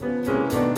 [0.00, 0.77] Wir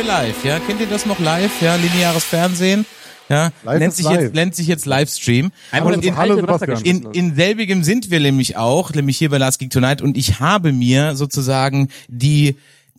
[0.00, 0.44] wir live.
[0.44, 1.60] Ja, kennt ihr das noch live?
[1.60, 2.86] Ja, lineares Fernsehen.
[3.28, 4.20] Ja, Live nennt sich live.
[4.20, 5.52] jetzt nennt sich jetzt Livestream.
[5.70, 6.84] Einmal in, geschmissen.
[6.84, 10.40] in, in selbigem sind wir nämlich auch, nämlich hier bei Last Geek Tonight und ich
[10.40, 12.56] habe mir sozusagen die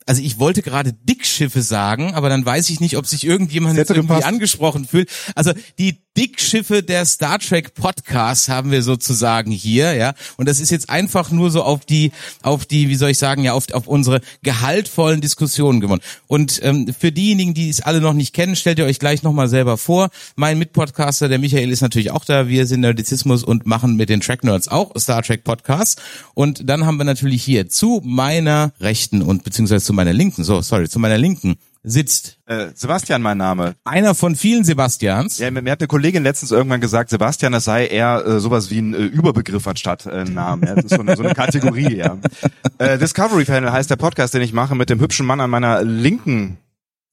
[0.08, 3.92] also ich wollte gerade Dickschiffe sagen, aber dann weiß ich nicht, ob sich irgendjemand jetzt
[3.92, 4.28] irgendwie gepasst.
[4.28, 5.10] angesprochen fühlt.
[5.36, 10.14] Also die Dickschiffe der Star Trek Podcasts haben wir sozusagen hier, ja.
[10.36, 12.12] Und das ist jetzt einfach nur so auf die,
[12.42, 16.02] auf die, wie soll ich sagen, ja, auf, auf unsere gehaltvollen Diskussionen gewonnen.
[16.28, 19.48] Und ähm, für diejenigen, die es alle noch nicht kennen, stellt ihr euch gleich nochmal
[19.48, 20.10] selber vor.
[20.36, 22.50] Mein Mitpodcaster, der Michael, ist natürlich auch da.
[22.50, 26.02] Wir sind Nerdizismus und machen mit den Track Nerds auch Star Trek Podcasts.
[26.34, 30.62] Und dann haben wir natürlich hier zu meiner rechten und beziehungsweise zu meiner linken, so,
[30.62, 33.76] sorry, zu meiner linken sitzt Äh, Sebastian, mein Name.
[33.86, 35.40] einer von vielen Sebastians.
[35.40, 38.70] Ja, mir, mir hat eine Kollegin letztens irgendwann gesagt, Sebastian, das sei eher äh, sowas
[38.70, 40.68] wie ein äh, Überbegriff anstatt äh, ein Name.
[40.68, 42.18] Ja, das ist so eine, so eine Kategorie, ja.
[42.78, 45.84] Äh, Discovery Panel heißt der Podcast, den ich mache mit dem hübschen Mann an meiner
[45.84, 46.58] linken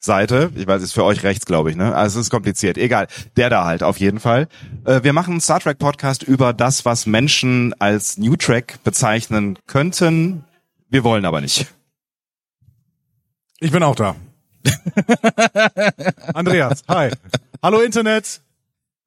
[0.00, 0.50] Seite.
[0.54, 1.94] Ich weiß, ist für euch rechts, glaube ich, ne?
[1.94, 2.78] Also es ist kompliziert.
[2.78, 3.06] Egal.
[3.36, 4.48] Der da halt, auf jeden Fall.
[4.84, 9.58] Äh, wir machen einen Star Trek Podcast über das, was Menschen als New Trek bezeichnen
[9.66, 10.44] könnten.
[10.88, 11.66] Wir wollen aber nicht.
[13.60, 14.14] Ich bin auch da.
[16.34, 17.10] Andreas, hi.
[17.62, 18.40] Hallo Internet.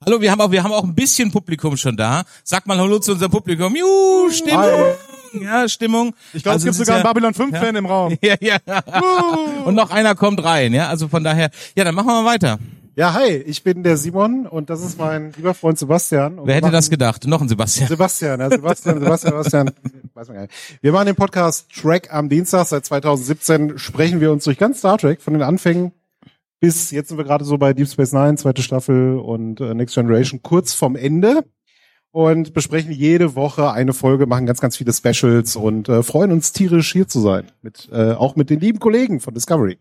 [0.06, 2.24] Hallo, wir haben auch, wir haben auch ein bisschen Publikum schon da.
[2.44, 3.76] Sag mal Hallo zu unserem Publikum.
[3.76, 4.96] Juhu, Stimmung.
[5.40, 6.14] Ja, Stimmung.
[6.34, 8.18] Ich glaube, Also es gibt sogar ja- einen Babylon 5 Fan im Raum.
[8.22, 8.58] Ja, ja.
[9.64, 10.88] Und noch einer kommt rein, ja.
[10.90, 12.58] Also von daher, ja, dann machen wir mal weiter.
[12.96, 16.40] Ja, hi, ich bin der Simon und das ist mein lieber Freund Sebastian.
[16.40, 17.26] Und Wer hätte machen- das gedacht?
[17.26, 17.88] Noch ein Sebastian.
[17.88, 19.72] Sebastian, ja, Sebastian, Sebastian, Sebastian.
[20.14, 20.54] Weiß man gar nicht.
[20.82, 22.68] Wir machen den Podcast Track am Dienstag.
[22.68, 25.94] Seit 2017 sprechen wir uns durch ganz Star Trek von den Anfängen
[26.64, 29.96] bis jetzt sind wir gerade so bei Deep Space Nine, zweite Staffel und äh, Next
[29.96, 31.44] Generation kurz vom Ende
[32.12, 36.52] und besprechen jede Woche eine Folge, machen ganz, ganz viele Specials und äh, freuen uns
[36.54, 37.46] tierisch hier zu sein.
[37.64, 39.80] Mit, äh, auch mit den lieben Kollegen von Discovery.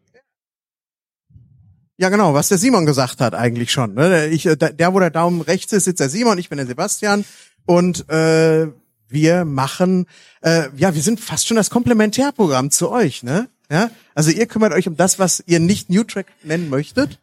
[2.00, 3.93] Ja, genau, was der Simon gesagt hat eigentlich schon.
[3.93, 4.28] Ne?
[4.28, 7.27] Ich, äh, der, wo der Daumen rechts ist, sitzt der Simon, ich bin der Sebastian
[7.66, 8.69] und äh,
[9.09, 10.06] wir machen,
[10.41, 13.50] äh, ja, wir sind fast schon das Komplementärprogramm zu euch, ne?
[13.71, 17.21] Ja, also ihr kümmert euch um das, was ihr nicht New Track nennen möchtet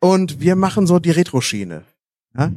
[0.00, 1.82] und wir machen so die Retro-Schiene.
[2.36, 2.50] Ja?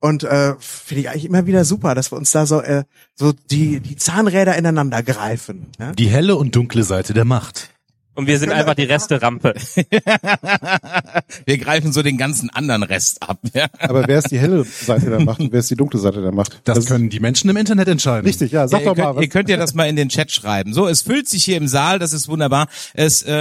[0.00, 2.82] Und äh, finde ich eigentlich immer wieder super, dass wir uns da so äh,
[3.14, 5.68] so die die Zahnräder ineinander greifen.
[5.78, 5.92] Ja?
[5.92, 7.70] Die helle und dunkle Seite der Macht.
[8.16, 9.54] Und wir sind einfach die Resterampe.
[11.44, 13.38] Wir greifen so den ganzen anderen Rest ab.
[13.54, 13.66] Ja.
[13.78, 16.32] Aber wer ist die helle Seite der Macht und wer ist die dunkle Seite der
[16.32, 16.60] Macht?
[16.64, 18.26] Das, können die Menschen im Internet entscheiden.
[18.26, 19.12] Richtig, ja, sag Ja, ihr, doch mal.
[19.12, 20.72] könnt, ihr Was, könnt ja das mal in den Chat schreiben.
[20.72, 22.68] So, es füllt sich hier im Saal, das ist wunderbar.
[22.94, 23.32] Es äh,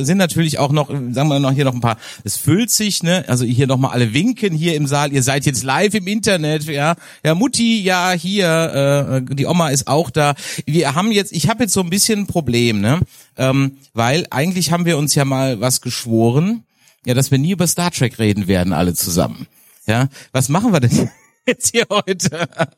[0.00, 1.98] äh, sind natürlich auch noch, äh, sagen wir noch hier noch ein paar.
[2.24, 3.24] Es füllt sich, ne?
[3.28, 5.12] Also hier noch mal alle winken hier im Saal.
[5.12, 6.94] Ihr seid jetzt live im Internet, ja?
[7.24, 10.34] Ja, Mutti, ja hier, äh, die Oma ist auch da.
[10.64, 13.00] Wir haben jetzt, ich habe jetzt so ein bisschen ein Problem, ne?
[13.36, 16.64] Ähm, weil eigentlich haben wir uns ja mal was geschworen,
[17.04, 19.46] ja, dass wir nie über Star Trek reden werden, alle zusammen.
[19.86, 21.10] Ja, was machen wir denn
[21.46, 22.30] jetzt hier heute?
[22.30, 22.68] da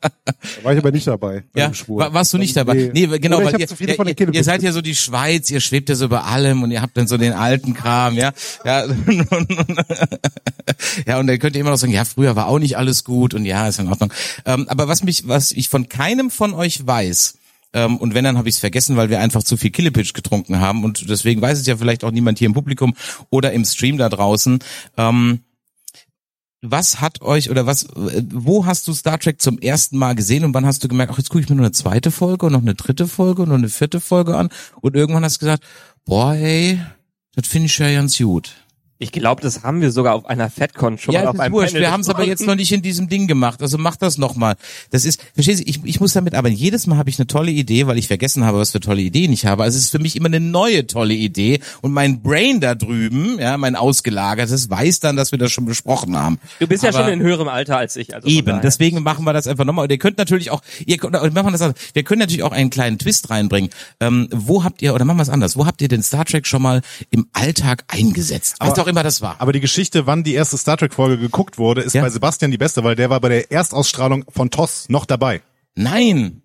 [0.63, 1.43] war ich aber nicht dabei.
[1.53, 2.73] bei Ja, war, warst du nicht dabei?
[2.73, 3.07] Nee.
[3.07, 4.95] Nee, genau, weil ihr, zu viele ja, von den ihr, ihr seid ja so die
[4.95, 8.15] Schweiz, ihr schwebt ja so über allem und ihr habt dann so den alten Kram,
[8.15, 8.31] ja.
[8.63, 8.85] Ja,
[11.05, 13.35] ja und dann könnt ihr immer noch sagen, ja, früher war auch nicht alles gut
[13.35, 14.11] und ja, ist in Ordnung.
[14.45, 17.35] Ähm, aber was mich, was ich von keinem von euch weiß,
[17.75, 20.59] ähm, und wenn, dann habe ich es vergessen, weil wir einfach zu viel Killepitch getrunken
[20.59, 22.95] haben und deswegen weiß es ja vielleicht auch niemand hier im Publikum
[23.29, 24.59] oder im Stream da draußen.
[24.97, 25.41] Ähm,
[26.61, 30.45] was hat euch oder was, äh, wo hast du Star Trek zum ersten Mal gesehen
[30.45, 32.53] und wann hast du gemerkt, ach, jetzt gucke ich mir noch eine zweite Folge und
[32.53, 34.49] noch eine dritte Folge und noch eine vierte Folge an
[34.79, 35.63] und irgendwann hast du gesagt,
[36.05, 36.79] boah, ey,
[37.35, 38.64] das finde ich ja ganz gut.
[38.97, 41.53] Ich glaube, das haben wir sogar auf einer FedCon schon ja, mal auf ist einem
[41.53, 41.73] wurscht.
[41.73, 43.61] Wir haben es aber jetzt noch nicht in diesem Ding gemacht.
[43.61, 44.55] Also mach das nochmal.
[44.89, 47.51] Das ist, verstehst du, ich, ich muss damit aber jedes Mal habe ich eine tolle
[47.51, 49.63] Idee, weil ich vergessen habe, was für tolle Ideen ich habe.
[49.63, 53.37] Also es ist für mich immer eine neue tolle Idee und mein Brain da drüben,
[53.37, 56.39] ja, mein ausgelagertes, weiß dann, dass wir das schon besprochen haben.
[56.59, 58.15] Du bist ja Aber- schon in höherem Alter als ich.
[58.15, 59.83] Also Eben, deswegen machen wir das einfach nochmal.
[59.83, 61.81] Und ihr könnt natürlich auch, ihr könnt, machen wir das anders.
[61.91, 63.71] Wir können natürlich auch einen kleinen Twist reinbringen.
[63.99, 66.47] Ähm, wo habt ihr, oder machen wir es anders, wo habt ihr den Star Trek
[66.47, 66.81] schon mal
[67.11, 68.55] im Alltag eingesetzt?
[68.59, 69.35] Was auch immer das war.
[69.39, 72.01] Aber die Geschichte, wann die erste Star Trek Folge geguckt wurde, ist Ja.
[72.03, 75.41] bei Sebastian die beste, weil der war bei der Erstausstrahlung von TOS noch dabei.
[75.75, 76.41] Nein.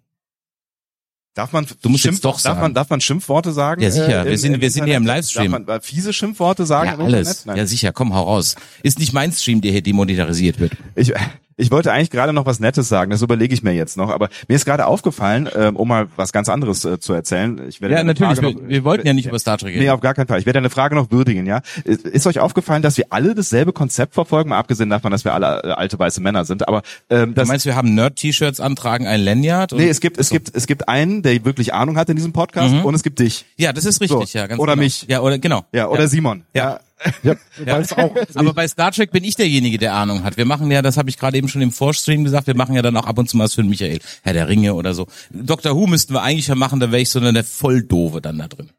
[1.35, 2.61] Darf man, Du musst jetzt Schimpf- doch darf sagen.
[2.61, 3.81] man, darf man Schimpfwort sagen?
[3.83, 4.27] Ja, sicher.
[4.27, 5.07] äh, Wir sind- wir sind hier im?
[5.07, 5.53] Livestream.
[5.53, 6.89] Darf man äh, fiese Schimpfworte sagen?
[6.89, 7.29] Ja, im alles.
[7.29, 7.47] Internet?
[7.47, 7.57] Nein.
[7.59, 7.93] Ja, sicher.
[7.93, 8.57] Komm, hau raus.
[8.83, 10.73] Ist nicht mein Stream, der hier demonetarisiert wird.
[10.97, 11.13] Ich,
[11.61, 14.29] ich wollte eigentlich gerade noch was Nettes sagen, das überlege ich mir jetzt noch, aber
[14.49, 17.61] mir ist gerade aufgefallen, ähm, um mal was ganz anderes äh, zu erzählen.
[17.69, 18.39] Ich werde Ja, natürlich.
[18.39, 19.83] Frage Wir, noch- wir wollten ja nicht über Star Trek reden.
[19.85, 20.39] Nee, auf gar keinen Fall.
[20.41, 21.61] Ich werde eine Frage noch würdigen, ja.
[21.85, 25.35] Ist, ist euch aufgefallen, dass wir alle dasselbe Konzept verfolgen, mal abgesehen davon, dass wir
[25.35, 29.07] alle äh, alte weiße Männer sind, aber ähm, Du das meinst, wir haben Nerd-T-Shirts antragen,
[29.07, 29.73] ein Lanyard?
[29.73, 32.75] Nee, es gibt es gibt es gibt einen, der wirklich Ahnung hat in diesem Podcast
[32.85, 33.45] und es gibt dich.
[33.57, 34.39] Ja, das ist richtig, So.
[34.39, 34.47] ja.
[34.47, 34.83] Ganz Oder genau.
[34.85, 35.07] mich.
[35.09, 35.65] Ja, oder genau.
[35.73, 36.45] Ja, oder Simon.
[36.55, 36.61] Ja.
[36.73, 36.81] Ja,
[37.23, 40.37] weil es auch Aber bei Star Trek bin ich derjenige, der Ahnung hat.
[40.37, 42.83] Wir machen ja, das habe ich gerade eben schon im Vorstream gesagt, wir machen ja
[42.83, 45.07] dann auch ab und zu mal was für den Michael, Herr der Ringe oder so.
[45.31, 48.49] Doctor Who müssten wir eigentlich ja machen, da wäre ich so eine Volldove dann da
[48.49, 48.71] drin.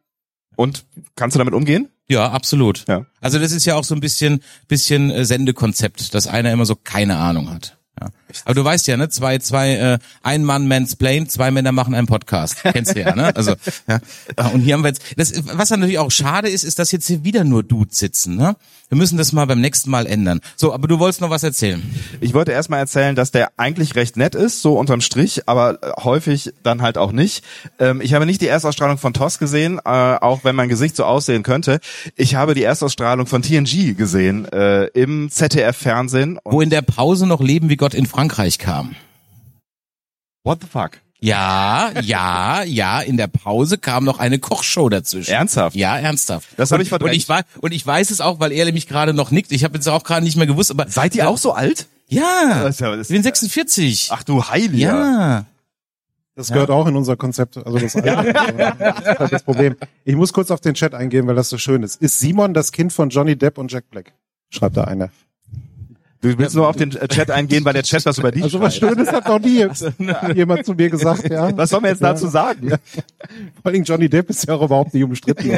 [0.56, 0.86] Und
[1.16, 1.90] kannst du damit umgehen?
[2.10, 2.86] Ja, absolut.
[2.88, 3.06] Ja.
[3.22, 6.76] Also das ist ja auch so ein bisschen, bisschen äh, Sendekonzept, dass einer immer so
[6.76, 7.78] keine Ahnung hat.
[8.00, 8.08] Ja.
[8.46, 12.08] Aber du weißt ja, ne, zwei, zwei, äh, ein Mann mansplain, zwei Männer machen einen
[12.08, 12.58] Podcast.
[12.64, 13.36] Kennst du ja, ne?
[13.36, 13.56] Also,
[13.88, 14.00] ja.
[14.54, 17.08] Und hier haben wir jetzt, das, was dann natürlich auch schade ist, ist, dass jetzt
[17.08, 18.56] hier wieder nur Dudes sitzen, ne?
[18.92, 20.42] Wir müssen das mal beim nächsten Mal ändern.
[20.58, 21.82] So, aber du wolltest noch was erzählen.
[22.20, 25.94] Ich wollte erstmal erzählen, dass der eigentlich recht nett ist, so unterm Strich, aber äh,
[26.04, 27.46] häufig dann halt auch nicht.
[27.80, 31.06] Ähm, ich habe nicht die Erstausstrahlung von TOS gesehen, äh, auch wenn mein Gesicht so
[31.06, 31.80] aussehen könnte.
[32.18, 36.40] Ich habe die Erstausstrahlung von TNG gesehen äh, im ZDF-Fernsehen.
[36.44, 38.98] Wo in der Pause noch Leben wie Gott in Frankreich kam.
[40.44, 41.00] What the fuck?
[41.24, 45.32] Ja, ja, ja, in der Pause kam noch eine Kochshow dazwischen.
[45.32, 45.76] Ernsthaft?
[45.76, 46.48] Ja, ernsthaft.
[46.58, 47.14] Das hab Und- ich verdrängt.
[47.14, 49.52] Und ich, war, und ich weiß es auch, weil er nämlich gerade noch nickt.
[49.52, 51.88] Ich habe jetzt auch gerade nicht mehr gewusst, aber Seid ihr auch so alt?
[52.08, 54.10] ja, Das ist ja- das- ich bin 46.
[54.12, 54.78] Ach du Heiliger.
[54.88, 55.46] ja.
[56.34, 57.58] Das gehört auch in unser Konzept.
[57.58, 58.24] Also das, Alter.
[58.80, 59.76] das ist halt das Problem.
[60.06, 62.02] Ich muss kurz auf den Chat eingehen, weil das so schön ist.
[62.02, 64.14] Ist Simon das Kind von Johnny Depp und Jack Black?
[64.50, 65.10] Schreibt da einer.
[66.22, 68.60] Du willst nur auf den äh, Chat eingehen, weil der Chat was über dich Also
[68.60, 68.76] was.
[68.76, 69.66] Schönes hat noch nie
[70.36, 71.56] jemand zu mir gesagt, ja.
[71.58, 72.70] Was soll man jetzt dazu sagen?
[72.70, 72.78] Ja.
[73.64, 75.58] Vor allem Johnny Depp ist ja auch überhaupt nicht umstritten.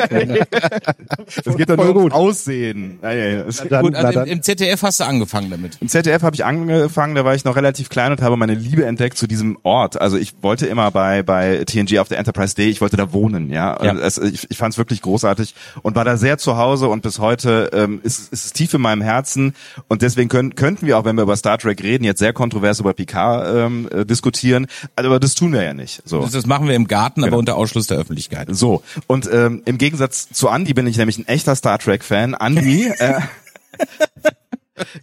[1.44, 2.12] Das geht doch Voll nur gut.
[2.13, 3.00] Aussehen.
[3.01, 3.44] Ja, ja, ja.
[3.69, 4.27] Dann, Gut, also dann.
[4.27, 5.77] im, im ZDF hast du angefangen damit.
[5.81, 8.86] Im ZDF habe ich angefangen, da war ich noch relativ klein und habe meine Liebe
[8.86, 10.00] entdeckt zu diesem Ort.
[10.00, 13.50] Also ich wollte immer bei bei TNG auf der Enterprise Day, ich wollte da wohnen,
[13.50, 13.83] ja.
[13.83, 13.94] Ja.
[13.98, 17.19] Es, ich ich fand es wirklich großartig und war da sehr zu Hause und bis
[17.19, 19.56] heute ähm, ist, ist es tief in meinem Herzen
[19.88, 22.80] und deswegen können, könnten wir auch, wenn wir über Star Trek reden, jetzt sehr kontrovers
[22.80, 26.02] über Picard ähm, äh, diskutieren, aber das tun wir ja nicht.
[26.06, 26.22] So.
[26.22, 27.40] Das, das machen wir im Garten, aber Genau.
[27.40, 28.48] unter Ausschluss der Öffentlichkeit.
[28.52, 32.34] So, und ähm, im Gegensatz zu Andy bin ich nämlich ein echter Star Trek-Fan.
[32.40, 33.20] Andy äh,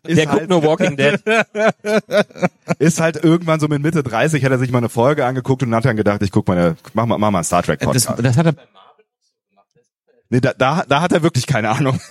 [0.03, 1.21] ist, Der guckt halt, nur Walking Dead.
[2.79, 5.75] ist halt irgendwann so mit Mitte 30, hat er sich mal eine Folge angeguckt und
[5.75, 8.13] hat dann gedacht, ich guck mal, eine, mach mal, mach mal einen Star Das, Trek-Podcast.
[8.23, 8.55] das hat er
[10.33, 12.01] Nee, da, da, da hat er wirklich keine Ahnung.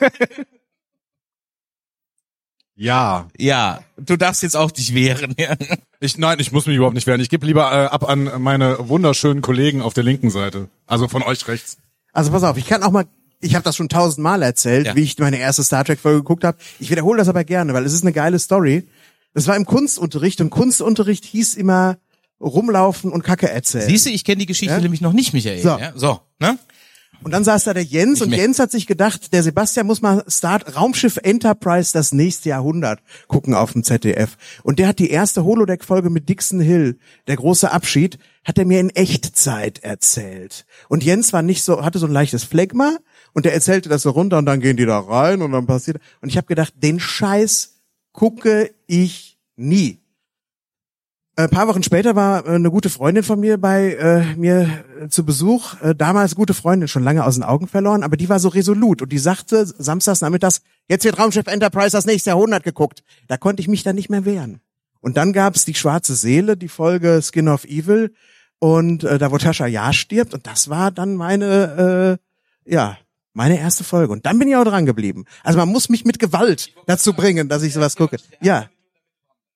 [2.79, 3.27] Ja.
[3.37, 5.35] Ja, du darfst jetzt auch dich wehren.
[5.37, 5.55] Ja.
[5.99, 7.19] Ich, nein, ich muss mich überhaupt nicht wehren.
[7.19, 10.69] Ich gebe lieber äh, ab an meine wunderschönen Kollegen auf der linken Seite.
[10.87, 11.77] Also von euch rechts.
[12.13, 13.05] Also pass auf, ich kann auch mal,
[13.41, 14.95] ich habe das schon tausendmal erzählt, Ja.
[14.95, 16.57] wie ich meine erste Star Trek Folge geguckt habe.
[16.79, 18.87] Ich wiederhole das aber gerne, weil es ist eine geile Story.
[19.33, 21.97] Das war im Kunstunterricht und Kunstunterricht hieß immer
[22.39, 23.87] rumlaufen und Kacke erzählen.
[23.89, 24.79] Siehst du, ich kenne die Geschichte Ja?
[24.79, 25.61] nämlich noch nicht, Michael.
[25.61, 25.77] So.
[25.77, 25.91] Ja?
[25.95, 26.57] so ne?
[27.21, 30.01] Und dann saß da der Jens und mer- Jens hat sich gedacht, der Sebastian muss
[30.01, 34.37] mal Start Raumschiff Enterprise das nächste Jahrhundert gucken auf dem ZDF.
[34.63, 38.79] Und der hat die erste Holodeck-Folge mit Dixon Hill, der große Abschied, hat er mir
[38.79, 40.65] in Echtzeit erzählt.
[40.87, 42.97] Und Jens war nicht so, hatte so ein leichtes Phlegma
[43.33, 45.97] und der erzählte das so runter und dann gehen die da rein und dann passiert.
[46.21, 47.75] Und ich habe gedacht, den Scheiß
[48.13, 49.98] gucke ich nie.
[51.39, 55.07] Ein paar Wochen später war äh, eine gute Freundin von mir bei äh, mir äh,
[55.07, 55.81] zu Besuch.
[55.81, 59.01] Äh, damals gute Freundin, schon lange aus den Augen verloren, aber die war so resolut
[59.01, 63.05] und die sagte samstags nachmittags, jetzt wird Raumschiff Enterprise das nächste Jahrhundert geguckt.
[63.29, 64.59] Da konnte ich mich dann nicht mehr wehren.
[64.99, 68.13] Und dann gab's die schwarze Seele, die Folge Skin of Evil
[68.59, 72.19] und äh, da wo Tascha Ja stirbt und das war dann meine
[72.65, 72.97] äh, ja
[73.31, 75.23] meine erste Folge und dann bin ich auch dran geblieben.
[75.45, 78.17] Also man muss mich mit Gewalt dazu bringen, dass ich sowas gucke.
[78.41, 78.65] Ja,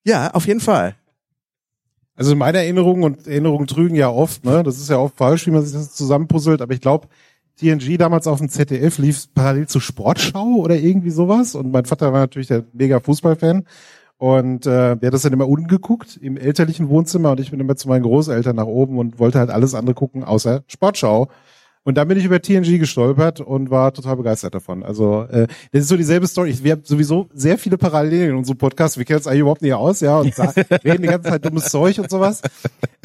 [0.05, 0.95] ja, auf jeden Fall.
[2.15, 4.61] Also meine Erinnerungen und Erinnerungen trügen ja oft, ne?
[4.63, 7.07] Das ist ja oft falsch, wie man sich das zusammenpuzzelt, aber ich glaube,
[7.57, 11.55] TNG damals auf dem ZDF lief parallel zur Sportschau oder irgendwie sowas.
[11.55, 13.65] Und mein Vater war natürlich der mega Fußballfan.
[14.17, 17.31] Und äh, der hat das dann immer unten geguckt, im elterlichen Wohnzimmer.
[17.31, 20.23] Und ich bin immer zu meinen Großeltern nach oben und wollte halt alles andere gucken,
[20.23, 21.27] außer Sportschau.
[21.85, 24.83] Und dann bin ich über TNG gestolpert und war total begeistert davon.
[24.83, 26.57] Also äh, das ist so dieselbe Story.
[26.63, 28.97] Wir haben sowieso sehr viele Parallelen in unserem Podcast.
[28.97, 30.33] Wir kennen uns eigentlich überhaupt nicht aus, ja, und
[30.83, 32.41] reden die ganze Zeit dummes Zeug und sowas.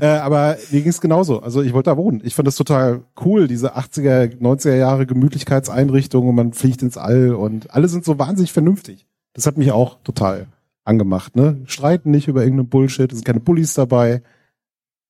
[0.00, 1.40] Äh, aber mir ging es genauso.
[1.40, 2.20] Also ich wollte da wohnen.
[2.25, 7.35] Ich fand das total cool, diese 80er, 90er Jahre Gemütlichkeitseinrichtungen und man fliegt ins All
[7.35, 9.06] und alle sind so wahnsinnig vernünftig.
[9.32, 10.47] Das hat mich auch total
[10.85, 11.35] angemacht.
[11.35, 11.58] Ne?
[11.66, 14.23] Streiten nicht über irgendeinen Bullshit, es sind keine Bullies dabei.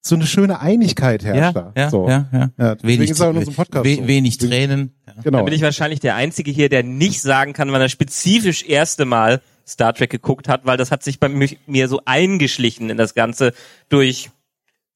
[0.00, 1.73] So eine schöne Einigkeit herrscht da.
[1.76, 2.09] ja, so.
[2.09, 2.50] ja, ja.
[2.57, 4.07] Ja, Wenig, ist in unserem Podcast we, so.
[4.07, 4.95] wenig Tränen.
[5.07, 5.12] Ja.
[5.25, 5.38] Genau.
[5.38, 9.05] Da bin ich wahrscheinlich der Einzige hier, der nicht sagen kann, wann er spezifisch erste
[9.05, 12.97] Mal Star Trek geguckt hat, weil das hat sich bei mich- mir so eingeschlichen in
[12.97, 13.52] das Ganze
[13.88, 14.31] durch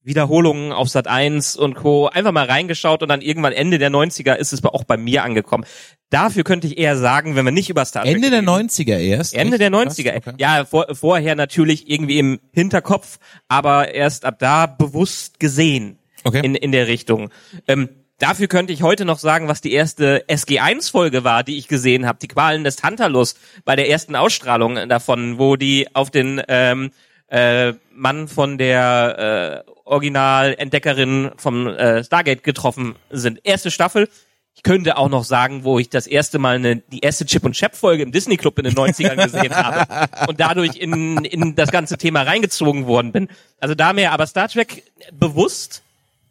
[0.03, 2.07] Wiederholungen auf Sat 1 und Co.
[2.07, 5.65] Einfach mal reingeschaut und dann irgendwann Ende der 90er ist es auch bei mir angekommen.
[6.09, 8.69] Dafür könnte ich eher sagen, wenn wir nicht über Star Trek Ende der reden.
[8.69, 9.33] 90er erst.
[9.33, 10.17] Ende der Krass, 90er.
[10.17, 10.33] okay.
[10.37, 13.17] Ja, vor, vorher natürlich irgendwie im Hinterkopf,
[13.47, 16.41] aber erst ab da bewusst gesehen Okay.
[16.43, 17.29] in, in der Richtung.
[17.67, 22.05] Ähm, dafür könnte ich heute noch sagen, was die erste SG1-Folge war, die ich gesehen
[22.05, 22.19] habe.
[22.21, 26.91] Die Qualen des Tantalus bei der ersten Ausstrahlung davon, wo die auf den ähm,
[27.27, 33.39] äh, Mann von der äh, Original-Entdeckerin vom äh, Stargate getroffen sind.
[33.43, 34.09] Erste Staffel.
[34.55, 37.53] Ich könnte auch noch sagen, wo ich das erste Mal eine, die erste Chip und
[37.53, 41.71] Chap Folge im Disney Club in den 90ern gesehen habe und dadurch in, in das
[41.71, 43.29] ganze Thema reingezogen worden bin.
[43.59, 45.81] Also da mehr, aber Star Trek bewusst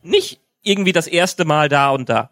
[0.02, 2.30] nicht irgendwie das erste Mal da und da.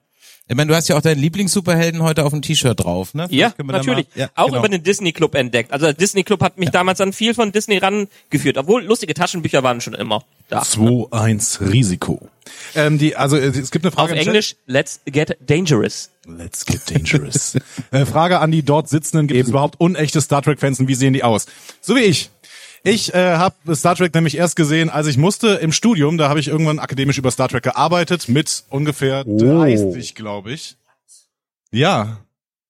[0.50, 3.28] Ich meine, du hast ja auch deinen Lieblings-Superhelden heute auf dem T-Shirt drauf, ne?
[3.30, 4.07] Ja, Vielleicht da natürlich.
[4.16, 4.59] Mal, ja, auch genau.
[4.59, 5.71] über den Disney Club entdeckt.
[5.73, 9.62] Also der Disney Club hat mich damals an viel von Disney rangeführt, obwohl lustige Taschenbücher
[9.62, 10.62] waren schon immer da.
[10.62, 12.28] 2-1 Risiko.
[12.75, 14.19] Ähm, die, also äh, es gibt eine Frage Auf.
[14.19, 16.11] Englisch, let's get dangerous.
[16.26, 17.57] Let's get dangerous.
[17.92, 21.12] äh, Frage an die dort Sitzenden, gibt es überhaupt unechte Star Trek-Fans und wie sehen
[21.12, 21.47] die aus?
[21.80, 22.28] So wie ich.
[22.82, 26.40] Ich äh, habe Star Trek nämlich erst gesehen, als ich musste im Studium, da habe
[26.40, 29.38] ich irgendwann akademisch über Star Trek gearbeitet, mit ungefähr Oh.
[29.38, 30.76] 30, glaube ich.
[31.70, 32.18] Ja.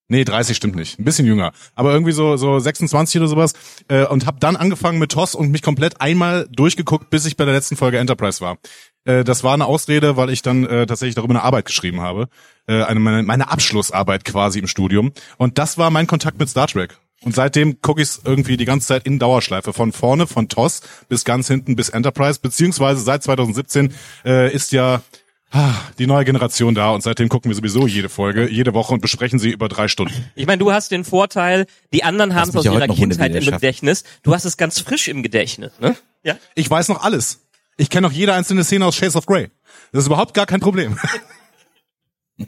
[0.08, 0.98] Nee, 30 stimmt nicht.
[0.98, 1.52] Ein bisschen jünger.
[1.76, 3.52] Aber irgendwie so, so 26 oder sowas.
[3.86, 7.44] Äh, und habe dann angefangen mit TOS und mich komplett einmal durchgeguckt, bis ich bei
[7.44, 8.58] der letzten Folge Enterprise war.
[9.04, 12.28] Äh, das war eine Ausrede, weil ich dann äh, tatsächlich darüber eine Arbeit geschrieben habe.
[12.66, 15.12] Äh, eine, meine, meine Abschlussarbeit quasi im Studium.
[15.36, 16.98] Und das war mein Kontakt mit Star Trek.
[17.22, 19.72] Und seitdem gucke ich es irgendwie die ganze Zeit in Dauerschleife.
[19.72, 22.40] Von vorne, von TOS bis ganz hinten bis Enterprise.
[22.40, 23.92] Beziehungsweise seit 2017
[24.24, 25.02] äh, ist ja
[25.50, 29.00] ah, die neue Generation da und seitdem gucken wir sowieso jede Folge, jede Woche und
[29.00, 30.14] besprechen sie über drei Stunden.
[30.34, 33.44] Ich meine, du hast den Vorteil, die anderen haben es aus ja ihrer Kindheit im.
[33.44, 34.04] Gedächtnis.
[34.22, 35.96] Du hast es ganz frisch im Gedächtnis, ne?
[36.22, 36.36] Ja.
[36.54, 37.40] Ich weiß noch alles.
[37.76, 39.48] Ich kenne noch jede einzelne Szene aus Shades of Grey.
[39.92, 40.98] Das ist überhaupt gar kein Problem.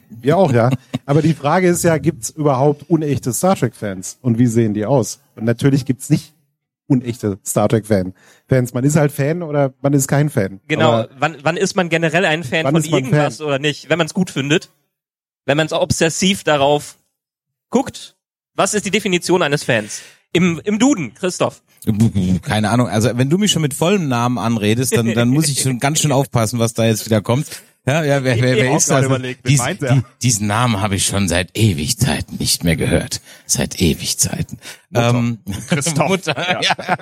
[0.09, 0.69] Wir auch, ja.
[1.05, 4.19] Aber die Frage ist ja, gibt's überhaupt unechte Star Trek-Fans?
[4.21, 5.19] Und wie sehen die aus?
[5.35, 6.33] Und natürlich gibt's nicht
[6.87, 8.13] unechte Star Trek-Fan.
[8.47, 8.73] Fans.
[8.73, 10.59] Man ist halt Fan oder man ist kein Fan.
[10.67, 10.91] Genau.
[10.91, 13.47] Aber wann, wann ist man generell ein Fan von irgendwas Fan?
[13.47, 13.89] oder nicht?
[13.89, 14.69] Wenn man es gut findet.
[15.45, 16.97] Wenn man es obsessiv darauf
[17.69, 18.15] guckt.
[18.55, 20.01] Was ist die Definition eines Fans?
[20.31, 21.61] Im, im Duden, Christoph.
[22.43, 22.87] Keine Ahnung.
[22.87, 25.99] Also wenn du mich schon mit vollem Namen anredest, dann, dann muss ich schon ganz
[25.99, 27.47] schön aufpassen, was da jetzt wieder kommt.
[27.85, 29.05] Ja, ja, wer, wer, wer ist das?
[29.05, 33.19] überlegt, Dies, meint die, diesen Namen habe ich schon seit Ewigzeiten nicht mehr gehört.
[33.45, 34.57] Seit Ewigzeiten.
[34.95, 36.07] Ähm, Christoph.
[36.07, 36.97] Mutter, ja.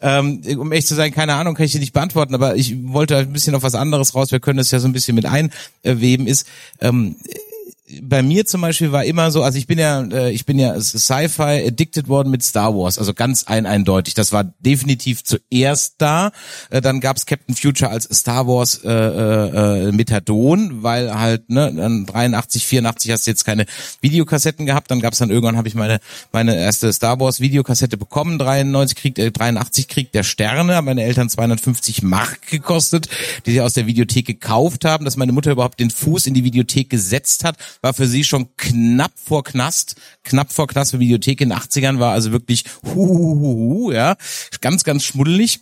[0.00, 3.16] ähm, um echt zu sein, keine Ahnung, kann ich dir nicht beantworten, aber ich wollte
[3.16, 4.30] ein bisschen auf was anderes raus.
[4.30, 6.28] Wir können das ja so ein bisschen mit einweben.
[6.28, 6.46] Ist
[6.80, 7.16] ähm,
[8.02, 10.78] bei mir zum Beispiel war immer so, also ich bin ja, äh, ich bin ja
[10.80, 14.14] Sci-Fi addicted worden mit Star Wars, also ganz ein eindeutig.
[14.14, 16.32] Das war definitiv zuerst da.
[16.70, 21.72] Äh, dann gab's Captain Future als Star Wars äh, äh, äh, Methadon, weil halt ne,
[21.74, 23.66] dann 83, 84 hast du jetzt keine
[24.00, 24.90] Videokassetten gehabt.
[24.90, 26.00] Dann gab's dann irgendwann habe ich meine
[26.32, 28.38] meine erste Star Wars Videokassette bekommen.
[28.38, 33.08] 93 Krieg, äh, 83 Krieg der Sterne, haben meine Eltern 250 Mark gekostet,
[33.46, 36.44] die sie aus der Videothek gekauft haben, dass meine Mutter überhaupt den Fuß in die
[36.44, 41.40] Videothek gesetzt hat war für sie schon knapp vor Knast, knapp vor Knast für Videothek
[41.40, 44.16] in den 80ern, war also wirklich huhuhuhu, ja,
[44.60, 45.60] ganz, ganz schmuddelig.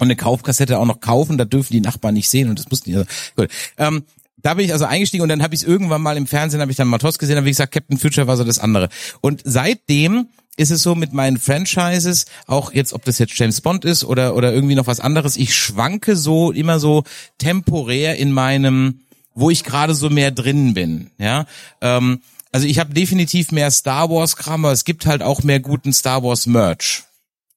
[0.00, 2.90] Und eine Kaufkassette auch noch kaufen, da dürfen die Nachbarn nicht sehen und das mussten
[2.90, 2.96] die.
[2.96, 3.48] Also, gut.
[3.78, 4.04] Ähm,
[4.40, 6.76] da bin ich also eingestiegen und dann habe ich irgendwann mal im Fernsehen, habe ich
[6.76, 8.88] dann Matos gesehen, aber wie gesagt, Captain Future war so das andere.
[9.20, 13.84] Und seitdem ist es so mit meinen Franchises, auch jetzt, ob das jetzt James Bond
[13.84, 17.04] ist oder, oder irgendwie noch was anderes, ich schwanke so immer so
[17.38, 19.00] temporär in meinem,
[19.38, 21.46] wo ich gerade so mehr drin bin, ja.
[21.80, 25.60] Ähm, also ich habe definitiv mehr Star Wars Kram, aber es gibt halt auch mehr
[25.60, 27.04] guten Star Wars Merch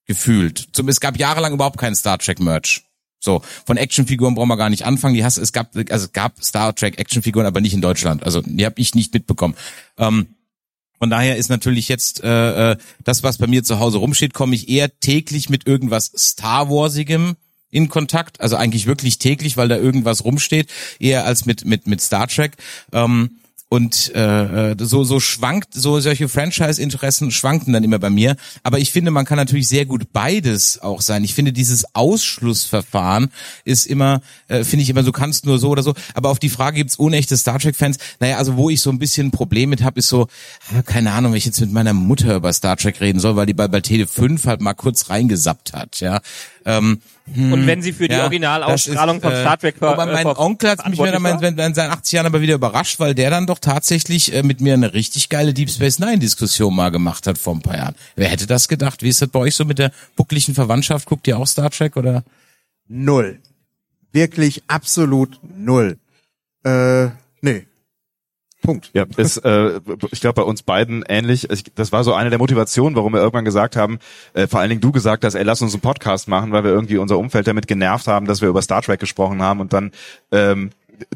[0.05, 0.69] gefühlt.
[0.73, 2.83] Zum, es gab jahrelang überhaupt keinen Star Trek Merch.
[3.19, 5.13] So, von Actionfiguren brauchen wir gar nicht anfangen.
[5.13, 8.23] Die hast, es gab, also es gab Star Trek Actionfiguren, aber nicht in Deutschland.
[8.23, 9.55] Also die habe ich nicht mitbekommen.
[9.97, 10.35] Ähm,
[10.99, 14.55] von daher ist natürlich jetzt äh, äh, das, was bei mir zu Hause rumsteht, komme
[14.55, 17.37] ich eher täglich mit irgendwas Star Warsigem
[17.71, 18.39] in Kontakt.
[18.41, 22.53] Also eigentlich wirklich täglich, weil da irgendwas rumsteht, eher als mit mit mit Star Trek.
[22.93, 23.31] Ähm,
[23.71, 28.35] und äh, äh, so so schwankt so solche Franchise-Interessen schwanken dann immer bei mir.
[28.63, 31.23] Aber ich finde, man kann natürlich sehr gut beides auch sein.
[31.23, 33.31] Ich finde, dieses Ausschlussverfahren
[33.63, 35.93] ist immer, äh, finde ich immer, du kannst nur so oder so.
[36.13, 37.97] Aber auf die Frage gibt's unechte Star Trek-Fans.
[38.19, 40.27] Naja, also wo ich so ein bisschen ein Problem mit habe, ist so,
[40.75, 43.45] ah, keine Ahnung, wenn ich jetzt mit meiner Mutter über Star Trek reden soll, weil
[43.45, 46.19] die bei, bei Tele 5 halt mal kurz reingesappt hat, ja.
[46.65, 47.01] Ähm,
[47.33, 50.25] hm, Und wenn sie für die ja, Originalausstrahlung ist, von Star Trek ver- Aber mein
[50.27, 53.15] äh, Onkel hat mich wieder verantwortlich in, in seinen 80 Jahren aber wieder überrascht, weil
[53.15, 56.89] der dann doch tatsächlich äh, mit mir eine richtig geile Deep Space Nine Diskussion mal
[56.89, 57.95] gemacht hat vor ein paar Jahren.
[58.15, 59.01] Wer hätte das gedacht?
[59.03, 61.07] Wie ist das bei euch so mit der bucklichen Verwandtschaft?
[61.07, 62.23] Guckt ihr auch Star Trek oder?
[62.87, 63.39] Null.
[64.11, 65.97] Wirklich absolut null.
[66.63, 67.07] Äh,
[67.41, 67.65] nee.
[68.61, 68.91] Punkt.
[68.93, 69.79] Ja, ist, äh,
[70.11, 71.49] ich glaube bei uns beiden ähnlich.
[71.49, 73.99] Ich, das war so eine der Motivationen, warum wir irgendwann gesagt haben,
[74.33, 76.71] äh, vor allen Dingen du gesagt hast, ey, lass uns einen Podcast machen, weil wir
[76.71, 79.91] irgendwie unser Umfeld damit genervt haben, dass wir über Star Trek gesprochen haben und dann
[80.31, 80.71] ähm,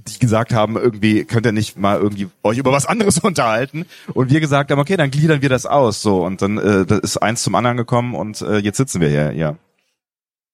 [0.07, 4.31] die gesagt haben, irgendwie könnt ihr nicht mal irgendwie euch über was anderes unterhalten und
[4.31, 7.17] wir gesagt haben, okay, dann gliedern wir das aus so und dann äh, das ist
[7.17, 9.55] eins zum anderen gekommen und äh, jetzt sitzen wir hier, ja.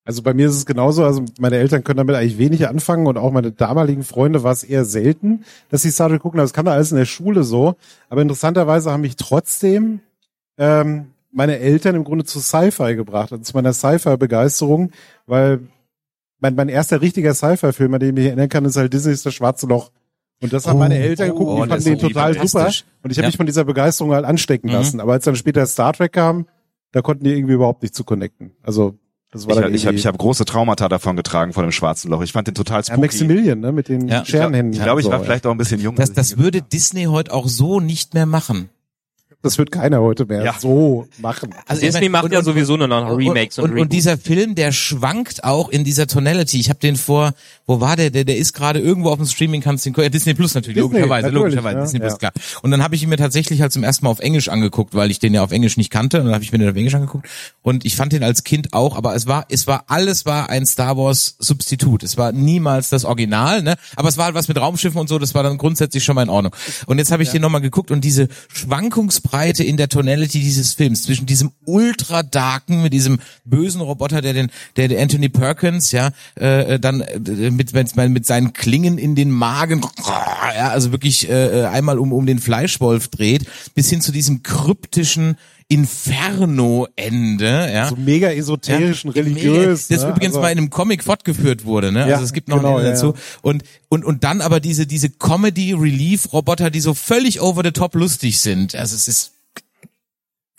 [0.03, 3.17] Also bei mir ist es genauso, also meine Eltern können damit eigentlich wenig anfangen und
[3.17, 6.39] auch meine damaligen Freunde war es eher selten, dass sie Star Trek gucken.
[6.39, 7.75] Das kann da alles in der Schule so.
[8.09, 9.99] Aber interessanterweise haben mich trotzdem
[10.57, 14.91] ähm, meine Eltern im Grunde zu Sci-Fi gebracht, also zu meiner Sci-Fi-Begeisterung,
[15.27, 15.61] weil
[16.39, 19.33] mein, mein erster richtiger Sci-Fi-Film, an den ich mich erinnern kann, ist halt Disney's Das
[19.35, 19.91] Schwarze Loch.
[20.41, 22.65] Und das haben meine Eltern geguckt, oh, die das fanden den total super.
[23.03, 23.27] Und ich habe Ja.
[23.27, 24.73] mich von dieser Begeisterung halt anstecken Mhm.
[24.73, 24.99] lassen.
[24.99, 26.47] Aber als dann später Star Trek kam,
[26.91, 28.51] da konnten die irgendwie überhaupt nicht zu connecten.
[28.63, 28.95] Also
[29.31, 31.71] das war Ich, dann ich habe irgendwie- ich hab große Traumata davon getragen von dem
[31.71, 32.21] schwarzen Loch.
[32.21, 33.01] Ich fand den total ja, spooky.
[33.01, 34.25] Maximilian, ne, mit den Ja.
[34.25, 34.73] Scherenhänden.
[34.73, 35.95] ich glaube, ich und war so, vielleicht auch ein bisschen jung.
[35.95, 38.69] Das, ich das würde Disney heute auch so nicht mehr machen.
[39.43, 40.55] Das wird keiner heute mehr Ja.
[40.59, 41.49] so machen.
[41.67, 43.93] Also ich Disney macht und- ja und- sowieso nur noch Remakes und, und, und, und
[43.93, 46.59] dieser Film, der schwankt auch in dieser Tonality.
[46.59, 47.31] Ich habe den vor,
[47.71, 48.09] wo war der?
[48.09, 50.75] Der, der ist gerade irgendwo auf dem Streaming, kannst du den, ja, Disney Plus natürlich,
[50.75, 52.17] Disney, logischerweise, natürlich, logischerweise, ja, Disney Plus, ja.
[52.17, 52.31] klar.
[52.61, 55.09] Und dann habe ich ihn mir tatsächlich halt zum ersten Mal auf Englisch angeguckt, weil
[55.09, 56.19] ich den ja auf Englisch nicht kannte.
[56.19, 57.27] Und dann habe ich mir den auf Englisch angeguckt.
[57.61, 60.65] Und ich fand den als Kind auch, aber es war, es war, alles war ein
[60.65, 62.03] Star Wars Substitut.
[62.03, 63.75] Es war niemals das Original, ne?
[63.95, 66.23] Aber es war halt was mit Raumschiffen und so, das war dann grundsätzlich schon mal
[66.23, 66.53] in Ordnung.
[66.87, 71.03] Und jetzt habe ich den nochmal geguckt und diese Schwankungsbreite in der Tonality dieses Films
[71.03, 76.11] zwischen diesem ultra darken mit diesem bösen Roboter, der den, der, der Anthony Perkins, ja,
[76.35, 79.81] äh, dann äh, mit, mit, mit seinen Klingen in den Magen,
[80.55, 83.45] ja, also wirklich äh, einmal um, um den Fleischwolf dreht,
[83.75, 85.37] bis hin zu diesem kryptischen
[85.71, 87.87] Inferno-Ende, ja.
[87.87, 89.87] So mega esoterisch und religiös.
[89.87, 90.09] Das ne?
[90.09, 92.07] übrigens Also- mal in einem Comic fortgeführt wurde, ne?
[92.09, 93.13] Ja, also es gibt noch genau, einen ja, dazu.
[93.41, 98.39] Und, und, und dann aber diese, diese Comedy-Relief-Roboter, die so völlig over the top lustig
[98.39, 98.75] sind.
[98.75, 99.31] Also es ist,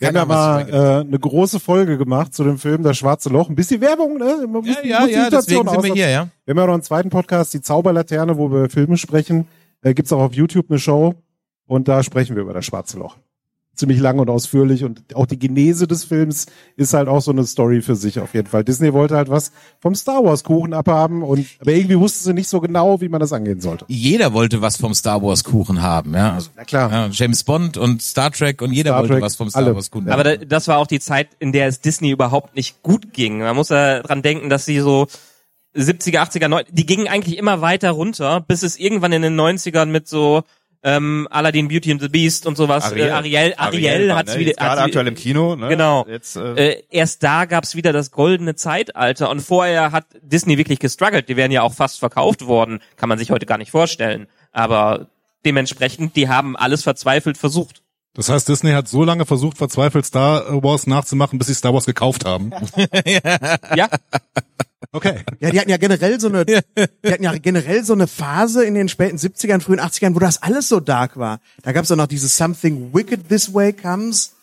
[0.03, 3.49] Wir haben ja mal äh, eine große Folge gemacht zu dem Film Das Schwarze Loch.
[3.49, 4.45] Ein bisschen Werbung, ne?
[4.47, 6.27] Man ja, ja, ja, deswegen sind wir hier, ja.
[6.45, 9.47] Wir haben ja noch einen zweiten Podcast, die Zauberlaterne, wo wir über Filme sprechen.
[9.81, 11.15] Äh, gibt's auch auf YouTube eine Show
[11.65, 13.17] und da sprechen wir über das Schwarze Loch.
[13.75, 17.43] Ziemlich lang und ausführlich und auch die Genese des Films ist halt auch so eine
[17.43, 18.63] Story für sich auf jeden Fall.
[18.63, 22.47] Disney wollte halt was vom Star Wars Kuchen abhaben und aber irgendwie wussten sie nicht
[22.49, 23.85] so genau, wie man das angehen sollte.
[23.87, 26.33] Jeder wollte was vom Star Wars Kuchen haben, ja.
[26.33, 26.91] Also, Na klar.
[26.91, 29.75] ja James Bond und Star Trek und jeder Star wollte Trek, was vom Star alle.
[29.75, 30.09] Wars Kuchen.
[30.09, 33.39] Aber da, das war auch die Zeit, in der es Disney überhaupt nicht gut ging.
[33.39, 35.07] Man muss ja dran denken, dass sie so
[35.75, 39.87] 70er, 80er, 90er, die gingen eigentlich immer weiter runter, bis es irgendwann in den 90ern
[39.87, 40.43] mit so
[40.83, 44.39] ähm, Aladdin, Beauty and the Beast und sowas, Ariel, äh, Ariel, Ariel, war, hat's ne?
[44.39, 45.69] wieder, gerade aktuell im Kino, ne?
[45.69, 46.05] Genau.
[46.07, 50.79] Jetzt, äh, äh, erst da gab's wieder das goldene Zeitalter und vorher hat Disney wirklich
[50.79, 51.29] gestruggelt.
[51.29, 54.27] Die wären ja auch fast verkauft worden, kann man sich heute gar nicht vorstellen.
[54.51, 55.07] Aber
[55.45, 57.81] dementsprechend, die haben alles verzweifelt versucht.
[58.15, 61.85] Das heißt, Disney hat so lange versucht, verzweifelt Star Wars nachzumachen, bis sie Star Wars
[61.85, 62.51] gekauft haben.
[63.75, 63.87] Ja,
[64.93, 65.21] Okay.
[65.39, 68.75] Ja, die hatten ja generell so eine, die hatten ja generell so eine Phase in
[68.75, 71.39] den späten 70ern, frühen 80ern, wo das alles so dark war.
[71.63, 74.33] Da gab es auch noch dieses Something Wicked This Way Comes.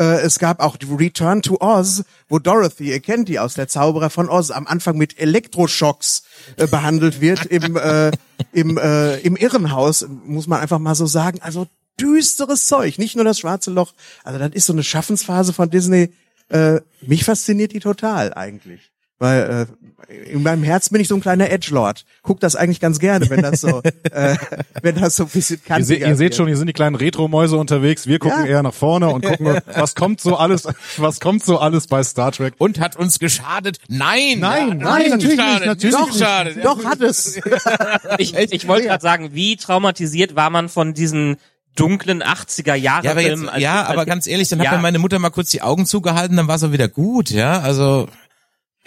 [0.00, 4.08] Äh, es gab auch Return to Oz, wo Dorothy, ihr kennt die aus der Zauberer
[4.08, 6.22] von Oz, am Anfang mit Elektroschocks
[6.56, 8.10] äh, behandelt wird im, äh,
[8.52, 11.40] im, äh, im Irrenhaus, muss man einfach mal so sagen.
[11.42, 11.66] Also
[12.00, 13.92] düsteres Zeug, nicht nur das schwarze Loch.
[14.24, 16.14] Also das ist so eine Schaffensphase von Disney.
[16.48, 18.90] Äh, mich fasziniert die total eigentlich.
[19.20, 19.66] Weil
[20.08, 22.04] äh, in meinem Herz bin ich so ein kleiner Edgelord.
[22.22, 24.36] Guck das eigentlich ganz gerne, wenn das so, äh,
[24.80, 26.94] wenn das so ein bisschen Ihr, kantiger se ihr seht schon, hier sind die kleinen
[26.94, 28.06] Retro-Mäuse unterwegs.
[28.06, 28.46] Wir gucken Ja.
[28.46, 32.30] eher nach vorne und gucken, was kommt so alles, was kommt so alles bei Star
[32.32, 32.54] Trek.
[32.58, 33.78] und hat uns geschadet?
[33.88, 34.38] Nein!
[34.38, 36.56] Nein, Ja, nein, hat natürlich geschadet, nicht, natürlich hat Doch, geschadet.
[36.56, 36.62] Ja.
[36.62, 37.40] doch hat es.
[38.18, 41.36] ich, ich wollte gerade sagen, wie traumatisiert war man von diesen
[41.76, 43.48] dunklen 80er Jahre Ja, aber jetzt, Filmen?
[43.48, 44.72] als- ja, als- aber ganz ehrlich, dann hat Ja.
[44.76, 47.60] mir meine Mutter mal kurz die Augen zugehalten, dann war es auch wieder gut, ja,
[47.60, 48.08] also,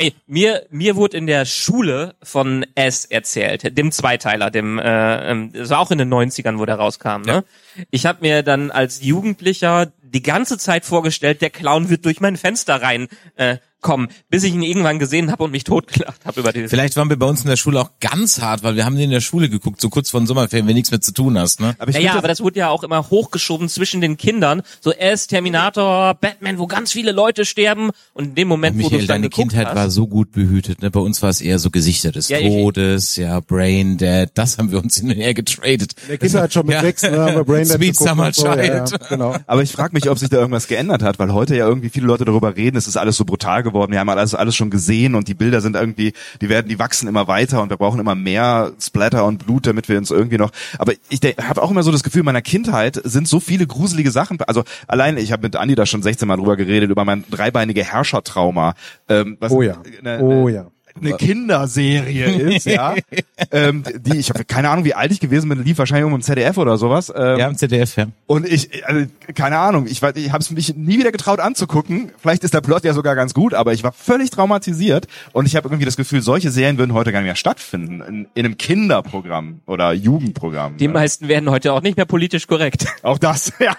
[0.01, 5.53] Ey, mir, mir wurde in der Schule von S erzählt, dem Zweiteiler, dem, äh, ähm,
[5.53, 7.43] das war auch in den 90ern, wo der rauskam, ne?
[7.91, 12.35] Ich habe mir dann als Jugendlicher die ganze Zeit vorgestellt, der Clown wird durch mein
[12.35, 16.53] Fenster rein äh, kommen, bis ich ihn irgendwann gesehen habe und mich totgelacht habe über
[16.53, 18.95] den Vielleicht waren wir bei uns in der Schule auch ganz hart, weil wir haben
[18.95, 21.37] den in der Schule geguckt, so kurz vor den Sommerferien, wenn nichts mehr zu tun
[21.37, 21.75] hast, ne?
[21.79, 24.61] Aber ich Naja, aber das wurde ja auch immer hochgeschoben zwischen den Kindern.
[24.79, 27.89] So S, Terminator, Batman, wo ganz viele Leute sterben.
[28.13, 30.07] Und in dem Moment, wo du Michael, es dann deine geguckt Kindheit hast, war so
[30.07, 30.91] gut behütet, ne?
[30.91, 34.57] Bei uns war es eher so Gesichter des Ja, ich- Todes, ja, Brain Dead, das
[34.57, 35.95] haben wir uns hin und her getradet.
[36.07, 36.81] Der Kindheit schon mit Ja.
[36.81, 39.09] sechs, ne, haben wir Braindead Sweet geguckt Summer so, ja, ja, Child.
[39.09, 39.35] genau.
[39.47, 42.05] Aber ich frage mich, ob sich da irgendwas geändert hat, weil heute ja irgendwie viele
[42.07, 45.15] Leute darüber reden, es ist alles so brutal geworden, wir haben alles, alles schon gesehen
[45.15, 48.15] und die Bilder sind irgendwie, die werden, die wachsen immer weiter und wir brauchen immer
[48.15, 51.91] mehr Splatter und Blut, damit wir uns irgendwie noch, aber ich habe auch immer so
[51.91, 55.55] das Gefühl, in meiner Kindheit sind so viele gruselige Sachen, also allein, ich habe mit
[55.55, 58.75] Andi da schon 16 Mal drüber geredet, über mein dreibeinige Herrschertrauma.
[59.09, 59.75] Ähm, was, Oh ja.
[60.03, 60.65] eine- Oh eine- ja.
[60.99, 62.95] Eine Kinderserie ist, ja.
[63.51, 66.21] ähm, die, ich habe keine Ahnung, wie alt ich gewesen bin, lief wahrscheinlich um im
[66.21, 67.11] ZDF oder sowas.
[67.15, 68.07] Ähm, Ja, im ZDF, ja.
[68.27, 72.11] und ich, also, keine Ahnung, ich, ich habe es mich nie wieder getraut anzugucken.
[72.17, 75.55] Vielleicht ist der Plot ja sogar ganz gut, aber ich war völlig traumatisiert und ich
[75.55, 78.57] habe irgendwie das Gefühl, solche Serien würden heute gar nicht mehr stattfinden in, in einem
[78.57, 80.77] Kinderprogramm oder Jugendprogramm.
[80.77, 82.87] die meisten werden heute auch nicht mehr politisch korrekt.
[83.01, 83.75] Auch das, ja.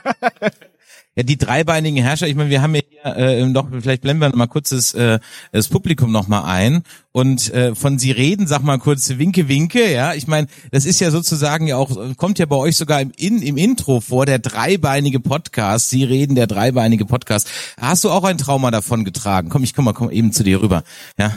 [1.14, 4.35] Ja, die dreibeinigen Herrscher, ich meine, wir haben ja hier äh, noch, vielleicht blenden wir
[4.35, 5.18] mal kurz das, äh,
[5.53, 9.92] das Publikum noch mal ein und äh, von Sie reden, sag mal kurz Winke, Winke,
[9.92, 13.12] ja, ich meine, das ist ja sozusagen ja auch, kommt ja bei euch sogar im,
[13.14, 17.46] in, im Intro vor, der dreibeinige Podcast, Sie reden, der dreibeinige Podcast.
[17.79, 19.51] Hast du auch ein Trauma davon getragen?
[19.51, 20.83] Komm, ich komm mal komm eben zu dir rüber,
[21.18, 21.33] ja.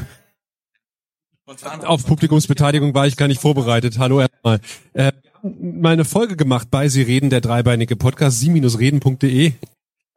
[1.84, 4.00] Auf Publikumsbeteiligung war ich gar nicht vorbereitet.
[4.00, 4.62] Hallo erstmal.
[4.94, 5.12] Äh,
[5.60, 9.54] meine Folge gemacht bei Sie reden, der dreibeinige Podcast, sie-reden.de,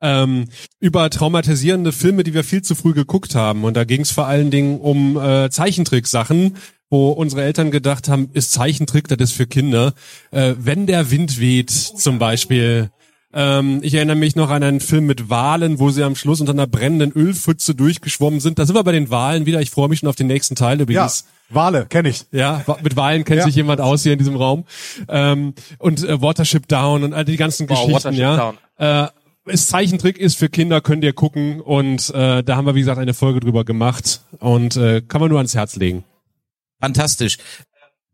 [0.00, 0.44] ähm,
[0.80, 3.64] über traumatisierende Filme, die wir viel zu früh geguckt haben.
[3.64, 6.56] Und da ging es vor allen Dingen um äh, Zeichentricksachen,
[6.90, 9.92] wo unsere Eltern gedacht haben, ist Zeichentrick, das ist für Kinder.
[10.30, 12.90] Äh, wenn der Wind weht, zum Beispiel.
[13.30, 16.52] Ähm, ich erinnere mich noch an einen Film mit Walen, wo sie am Schluss unter
[16.52, 18.58] einer brennenden Ölpfütze durchgeschwommen sind.
[18.58, 19.60] Da sind wir bei den Walen wieder.
[19.60, 21.26] Ich freue mich schon auf den nächsten Teil Ja, übrigens.
[21.50, 22.26] Wale, kenne ich.
[22.30, 23.44] Ja, mit Wahlen kennt Ja.
[23.44, 24.64] sich jemand aus hier in diesem Raum.
[25.08, 29.04] Ähm, und äh, Watership Down und all die ganzen Wow, Geschichten, Watership ja.
[29.04, 29.08] Äh,
[29.50, 31.60] es Zeichentrick ist für Kinder, könnt ihr gucken.
[31.62, 34.20] Und äh, da haben wir, wie gesagt, eine Folge drüber gemacht.
[34.40, 36.04] Und äh, kann man nur ans Herz legen.
[36.80, 37.38] Fantastisch.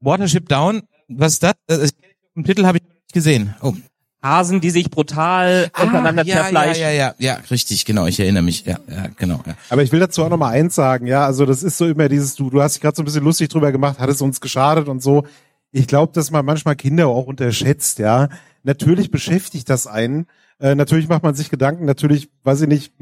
[0.01, 1.55] Watership Down, was ist das?
[1.67, 1.89] Äh,
[2.37, 3.55] Den Titel habe ich nicht gesehen.
[3.63, 3.73] Oh.
[4.25, 6.83] Hasen, die sich brutal untereinander Ah, ja, ja, zerfleischen.
[6.83, 8.65] ja, ja, ja, richtig, genau, ich erinnere mich.
[8.65, 9.41] Ja, ja, genau.
[9.47, 9.55] Ja.
[9.71, 12.09] Aber ich will dazu auch noch mal eins sagen, ja, also das ist so immer
[12.09, 14.41] dieses, du, du hast dich gerade so ein bisschen lustig drüber gemacht, hat es uns
[14.41, 15.25] geschadet und so.
[15.71, 18.29] Ich glaube, dass man manchmal Kinder auch unterschätzt, ja.
[18.63, 20.27] Natürlich beschäftigt das einen.
[20.59, 22.93] Äh, natürlich macht man sich Gedanken, natürlich, weiß ich nicht,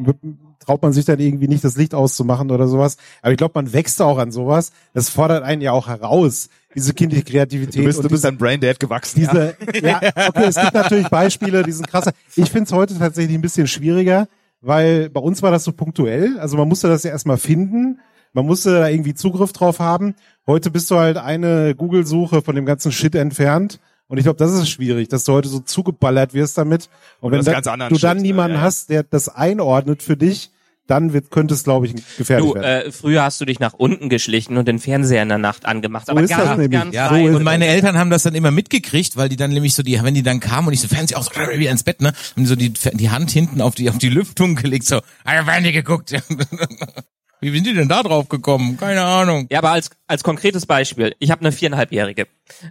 [0.59, 2.97] traut man sich dann irgendwie nicht, das Licht auszumachen oder sowas.
[3.21, 4.73] Aber ich glaube, man wächst auch an sowas.
[4.95, 7.83] Das fordert einen ja auch heraus, diese kindliche Kreativität.
[7.83, 9.23] Du bist, du bist an Braindead gewachsen.
[9.23, 9.31] ja.
[9.33, 12.13] diese, ja, okay, es gibt natürlich Beispiele, die sind krasser.
[12.37, 14.29] Ich finde es heute tatsächlich ein bisschen schwieriger,
[14.61, 16.39] weil bei uns war das so punktuell.
[16.39, 18.01] Also man musste das ja erstmal finden.
[18.33, 20.15] Man musste da irgendwie Zugriff drauf haben.
[20.47, 23.79] Heute bist du halt eine Google-Suche von dem ganzen Shit entfernt.
[24.09, 26.89] Und ich glaube, das ist schwierig, dass du heute so zugeballert wirst damit.
[27.21, 28.67] Und Oder wenn da, ganz du dann Shit, niemanden ja, ja.
[28.67, 30.51] hast, der das einordnet für dich,
[30.87, 32.89] dann wird, könnte es, glaube ich, gefährlich Du, werden.
[32.89, 36.11] äh, früher hast du dich nach unten geschlichen und den Fernseher in der Nacht angemacht.
[36.11, 36.71] Aber ist das ganz, nämlich.
[36.81, 39.75] ganz Ja, So und meine Eltern haben das dann immer mitgekriegt, weil die dann nämlich
[39.75, 42.01] so die, wenn die dann kamen und ich so Fernseher auch so wieder ins Bett,
[42.03, 45.35] ne, und so die, die Hand hinten auf die auf die Lüftung gelegt, so, ah,
[45.35, 46.13] ja, werden die geguckt.
[47.41, 48.77] Wie sind die denn da drauf gekommen?
[48.77, 49.49] Keine Ahnung.
[49.51, 52.29] Ja, aber als, als konkretes Beispiel, ich habe eine viereinhalbjährige.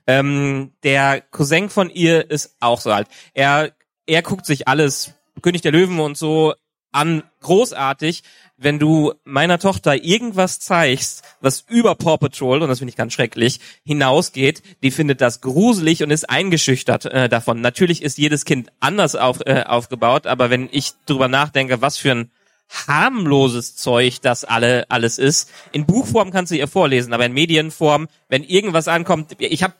[0.07, 3.07] Ähm, der Cousin von ihr ist auch so alt.
[3.33, 3.71] Er,
[4.05, 6.53] er guckt sich alles, König der Löwen und so
[6.91, 8.23] an, großartig.
[8.57, 13.13] Wenn du meiner Tochter irgendwas zeigst, was über Paw Patrol, und das finde ich ganz
[13.13, 17.61] schrecklich, hinausgeht, die findet das gruselig und ist eingeschüchtert äh, davon.
[17.61, 22.11] Natürlich ist jedes Kind anders auf, äh, aufgebaut, aber wenn ich drüber nachdenke, was für
[22.11, 22.31] ein
[22.87, 25.49] harmloses Zeug das alle alles ist.
[25.71, 29.73] In Buchform kannst du ihr vorlesen, aber in Medienform, wenn irgendwas ankommt, ich habe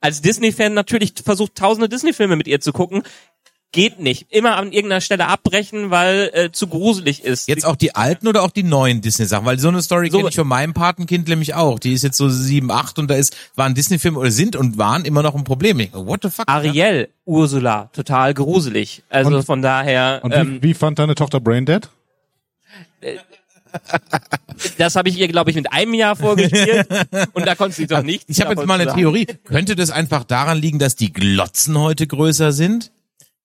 [0.00, 3.02] als Disney-Fan natürlich versucht, tausende Disney-Filme mit ihr zu gucken.
[3.72, 4.26] Geht nicht.
[4.30, 7.46] Immer an irgendeiner Stelle abbrechen, weil äh, zu gruselig ist.
[7.46, 9.46] Jetzt auch die alten oder auch die neuen Disney-Sachen?
[9.46, 11.78] Weil so eine Story So- kenne ich von meinem Patenkind nämlich auch.
[11.78, 15.04] Die ist jetzt so sieben, acht und da ist, waren Disney-Filme oder sind und waren
[15.04, 15.78] immer noch ein Problem.
[15.78, 16.48] Ich, what the fuck?
[16.48, 19.02] Ariel, Ursula, total gruselig.
[19.08, 21.88] Also Und- von daher, Und ähm, wie, wie fand deine Tochter Braindead?
[24.78, 26.88] das habe ich ihr, glaube ich, mit einem Jahr vorgespielt
[27.34, 28.24] und da konnte sie doch nicht.
[28.28, 29.26] Ich habe jetzt mal eine Theorie.
[29.44, 32.90] Könnte das einfach daran liegen, dass die Glotzen heute größer sind?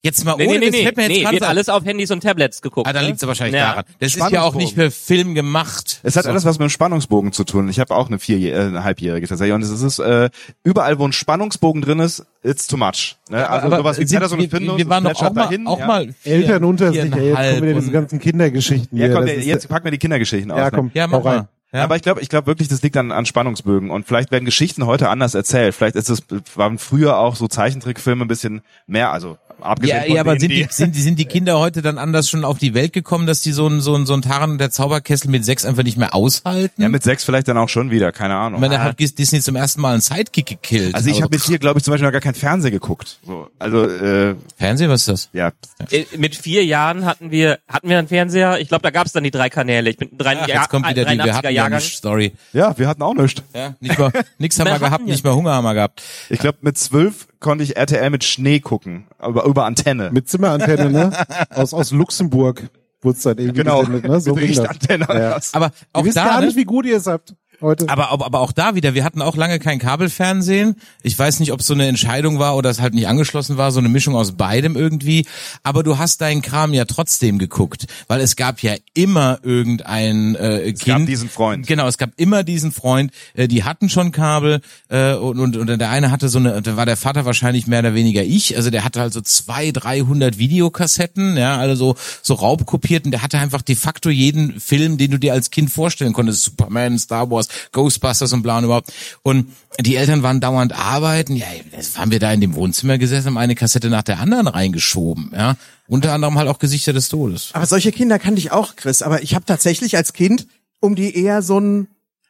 [0.06, 1.84] Jetzt mal Nee, ohne, nee, nee, das nee, fällt mir jetzt nee wird alles auf
[1.84, 2.88] Handys und Tablets geguckt.
[2.88, 3.08] Ah, da ne?
[3.08, 3.70] liegt's wahrscheinlich Ja.
[3.72, 3.84] daran.
[4.00, 6.00] Das ist ja auch nicht für Film gemacht.
[6.04, 6.30] Es hat So.
[6.30, 7.70] alles was mit dem Spannungsbogen zu tun.
[7.70, 9.56] Ich habe auch eine vier, äh, eine halbjährige tatsächlich.
[9.56, 10.30] Und es ist äh,
[10.64, 13.16] überall, wo ein Spannungsbogen drin ist, it's too much.
[13.32, 13.50] Ne?
[13.50, 15.80] Also Aber sowas wie Patterson wir, und Findus, wir waren doch auch mal, dahin, auch
[15.80, 15.88] ja.
[15.88, 19.68] mal vier, Eltern unter sich, ey, jetzt kommen wieder diese ganzen Kindergeschichten Ja, komm, jetzt
[19.68, 20.60] pack mir die Kindergeschichten aus.
[20.60, 20.72] ja, ne?
[20.72, 21.36] komm, Ja, mach rein.
[21.38, 21.48] mal.
[21.74, 21.84] Ja.
[21.84, 24.86] Aber ich glaube, ich glaube wirklich, das liegt an, an Spannungsbögen und vielleicht werden Geschichten
[24.86, 25.76] heute anders erzählt.
[25.76, 26.22] Vielleicht ist es
[26.56, 30.50] waren früher auch so Zeichentrickfilme ein bisschen mehr, also abgesehen Ja, von ja, aber sind
[30.52, 33.42] die, sind, die, sind die Kinder heute dann anders schon auf die Welt gekommen, dass
[33.42, 35.98] die so ein, so ein, so ein Taran und der Zauberkessel mit sechs einfach nicht
[35.98, 36.82] mehr aushalten?
[36.82, 38.60] ja mit sechs vielleicht dann auch schon wieder, keine ich Ahnung.
[38.62, 40.96] meine, da hat Disney zum ersten Mal einen Sidekick gekillt.
[40.96, 43.20] Also ich habe jetzt hier, glaube ich, zum Beispiel noch gar kein Fernsehen geguckt.
[43.26, 45.30] So, also äh, Fernsehen, was ist das?
[45.34, 45.52] ja,
[45.92, 48.60] Äh, Mit vier Jahren hatten wir hatten wir einen Fernseher.
[48.60, 49.90] Ich glaube, da gab es dann die drei Kanäle.
[49.90, 51.74] Ich bin drei, Ach, ja, jetzt kommt wieder die, wir 83er hatten ja Jahrgang.
[51.74, 52.32] eine Story.
[52.54, 53.42] ja, wir hatten auch nichts.
[53.54, 56.02] Ja, nicht mal, nix haben wir gehabt, ja- nicht mal Hunger haben wir gehabt.
[56.30, 60.12] Ich glaube, mit zwölf konnte ich RTL mit Schnee gucken, aber über Antenne.
[60.12, 61.12] Mit Zimmerantenne, ne?
[61.50, 62.70] Aus, aus Luxemburg
[63.02, 64.20] wurde es dann irgendwie genau, gesendet, ne?
[64.20, 65.52] So mit ging das.
[65.54, 65.60] Ja.
[65.60, 66.48] Aber auch Ihr wisst da, gar ne?
[66.48, 67.90] nicht, wie gut ihr es habt heute.
[67.90, 70.76] Aber, aber, aber auch da wieder, wir hatten auch lange kein Kabelfernsehen.
[71.04, 73.72] Ich weiß nicht, ob es so eine Entscheidung war oder es halt nicht angeschlossen war,
[73.72, 75.26] so eine Mischung aus beidem irgendwie.
[75.64, 80.74] Aber du hast deinen Kram ja trotzdem geguckt, weil es gab ja immer irgendein äh,
[80.74, 80.86] Kind.
[80.86, 81.68] gab diesen Freund.
[81.68, 83.12] Genau, es gab immer diesen Freund.
[83.34, 86.78] Äh, die hatten schon Kabel äh, und, und, und der eine hatte so eine, da
[86.78, 88.56] war der Vater wahrscheinlich mehr oder weniger ich.
[88.56, 93.22] Also der hatte halt so zwei, dreihundert Videokassetten, ja, alle so, so raubkopiert und der
[93.22, 96.44] hatte einfach de facto jeden Film, den du dir als Kind vorstellen konntest.
[96.44, 98.92] Superman, Star Wars, Ghostbusters und bla und überhaupt.
[99.24, 101.36] Und die Eltern waren dauernd arbeiten.
[101.36, 104.48] Ja, jetzt haben wir da in dem Wohnzimmer gesessen, haben eine Kassette nach der anderen
[104.48, 105.56] reingeschoben, ja.
[105.88, 107.50] Unter anderem halt auch Gesichter des Todes.
[107.54, 109.04] Aber solche Kinder kannte ich auch, Chris.
[109.04, 110.48] Aber ich habe tatsächlich als Kind
[110.80, 111.88] um die eher so ein,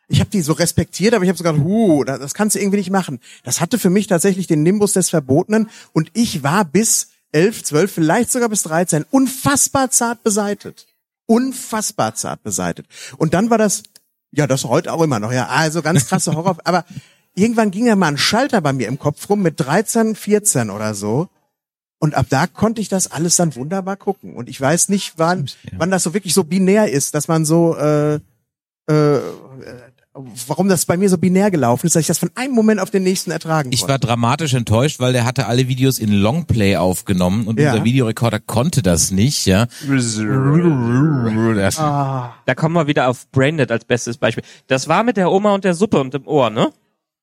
[0.08, 2.78] ich habe die so respektiert, aber ich habe so gedacht, huh, das, kannst du irgendwie
[2.78, 3.20] nicht machen.
[3.44, 7.92] Das hatte für mich tatsächlich den Nimbus des Verbotenen und ich war bis elf, zwölf,
[7.92, 10.88] vielleicht sogar bis 13 unfassbar zart beseitet.
[11.26, 12.86] Unfassbar zart beseitet.
[13.18, 13.84] Und dann war das,
[14.36, 16.86] ja, das heute auch immer noch, ja, also ganz krasse Horror, aber
[17.36, 20.94] irgendwann ging ja mal ein Schalter bei mir im Kopf rum mit 13, 14 oder
[20.94, 21.30] so.
[22.00, 24.36] Und ab da konnte ich das alles dann wunderbar gucken.
[24.36, 27.76] Und ich weiß nicht, wann, wann das so wirklich so binär ist, dass man so,
[27.78, 28.20] äh,
[28.88, 29.20] äh,
[30.48, 32.90] warum das bei mir so binär gelaufen ist, dass ich das von einem Moment auf
[32.90, 33.92] den nächsten ertragen Ich konnte.
[33.92, 37.72] war dramatisch enttäuscht, weil der hatte alle Videos in Longplay aufgenommen und Ja.
[37.74, 39.68] unser Videorekorder konnte das nicht, ja.
[39.88, 40.16] Das,
[42.46, 44.44] Da kommen wir wieder auf Braindead als bestes Beispiel.
[44.68, 46.72] Das war mit der Oma und der Suppe und dem Ohr, ne?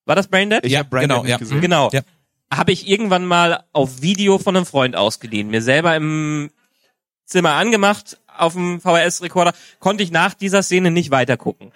[0.04, 0.64] War das Braindead?
[0.64, 1.38] Ich ja, hab Braindead genau, ja.
[1.38, 1.60] gesehen.
[1.60, 1.90] Genau.
[1.92, 2.02] Ja.
[2.52, 6.50] Habe ich irgendwann mal auf Video von einem Freund ausgeliehen, mir selber im
[7.24, 11.72] Zimmer angemacht auf dem VHS-Rekorder, konnte ich nach dieser Szene nicht weitergucken.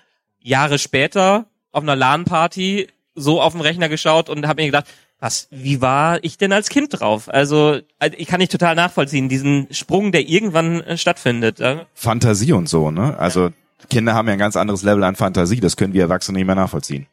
[0.47, 4.87] Jahre später auf einer LAN-Party so auf dem Rechner geschaut und habe mir gedacht,
[5.19, 7.29] was, wie war ich denn als Kind drauf?
[7.33, 11.61] Also, also ich kann nicht total nachvollziehen, diesen Sprung, der irgendwann äh, stattfindet.
[11.95, 13.19] Fantasie und so, ne?
[13.19, 13.51] Also
[13.91, 16.55] Kinder haben ja ein ganz anderes Level an Fantasie, das können wir Erwachsene nicht mehr
[16.55, 17.07] nachvollziehen.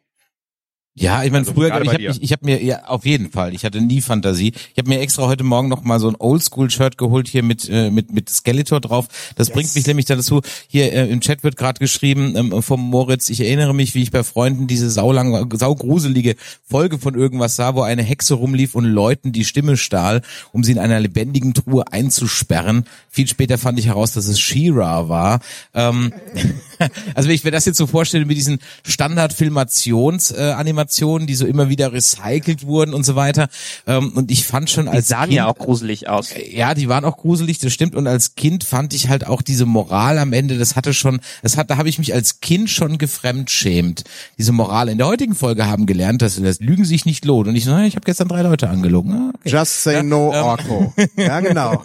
[0.96, 3.52] Ja, ich meine, Also früher, ich habe ich, ich hab mir, ja, auf jeden Fall,
[3.52, 4.52] ich hatte nie Fantasie.
[4.72, 7.90] Ich habe mir extra heute Morgen noch mal so ein Oldschool-Shirt geholt hier mit äh,
[7.90, 9.08] mit mit Skeletor drauf.
[9.34, 13.28] Das bringt mich nämlich dazu, hier äh, im Chat wird gerade geschrieben ähm, vom Moritz,
[13.28, 17.82] ich erinnere mich, wie ich bei Freunden diese saulang, saugruselige Folge von irgendwas sah, wo
[17.82, 22.84] eine Hexe rumlief und Leuten die Stimme stahl, um sie in einer lebendigen Truhe einzusperren.
[23.10, 25.40] Viel später fand ich heraus, dass es She-Ra war.
[25.74, 26.12] Ähm,
[27.16, 30.83] also wenn ich mir das jetzt so vorstelle mit diesen Standard-Filmations-Animationen,
[31.26, 33.48] die so immer wieder recycelt wurden und so weiter.
[33.86, 36.30] Ähm, und ich fand schon Die als sahen kind, ja auch gruselig aus.
[36.50, 37.94] ja, die waren auch gruselig, das stimmt.
[37.94, 41.56] Und als Kind fand ich halt auch diese Moral am Ende, das hatte schon, das
[41.56, 44.04] hat, da habe ich mich als Kind schon gefremdschämt.
[44.38, 44.88] Diese Moral.
[44.88, 47.48] In der heutigen Folge haben gelernt, dass das Lügen sich nicht lohnt.
[47.48, 49.12] Und ich so, na, ich habe gestern drei Leute angelogen.
[49.12, 49.50] Ah, okay.
[49.50, 50.92] Just say no, Orko.
[51.16, 51.84] Ja, genau.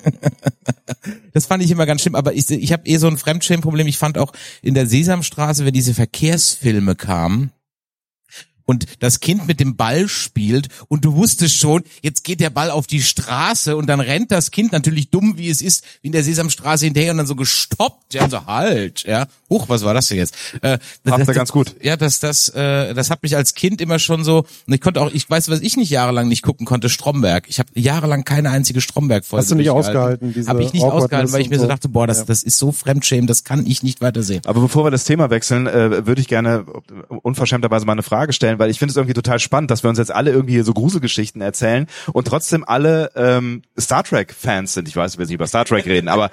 [1.34, 3.88] Das fand ich immer ganz schlimm, aber ich, ich habe eh so ein Fremdschämenproblem.
[3.88, 7.52] Ich fand auch in der Sesamstraße, wenn diese Verkehrsfilme kamen
[8.70, 12.70] und das Kind mit dem Ball spielt und du wusstest schon, jetzt geht der Ball
[12.70, 16.12] auf die Straße und dann rennt das Kind natürlich dumm, wie es ist, wie in
[16.12, 19.26] der Sesamstraße hinterher und dann so gestoppt, ja, so halt, ja.
[19.50, 20.36] Huch, was war das denn jetzt?
[20.62, 21.76] Äh, Macht er das- ganz gut.
[21.82, 25.02] Ja, das, das, äh, das hat mich als Kind immer schon so, und ich konnte
[25.02, 27.46] auch, ich weiß, was ich nicht jahrelang nicht gucken konnte, Stromberg.
[27.48, 31.34] Ich habe jahrelang keine einzige Stromberg-Folge Hast du nicht ausgehalten, diese Habe ich nicht ausgehalten,
[31.34, 31.66] weil ich mir so.
[31.66, 32.26] dachte, boah, das, Ja.
[32.26, 34.42] das ist so Fremdschämen, das kann ich nicht weitersehen.
[34.46, 36.66] Aber bevor wir das Thema wechseln, äh, würde ich gerne
[37.24, 39.98] unverschämterweise mal eine Frage stellen, weil ich finde es irgendwie total spannend, dass wir uns
[39.98, 44.88] jetzt alle irgendwie hier so Gruselgeschichten erzählen und trotzdem alle ähm, Star Trek Fans sind.
[44.88, 46.30] Ich weiß, wir nicht über Star Trek reden, aber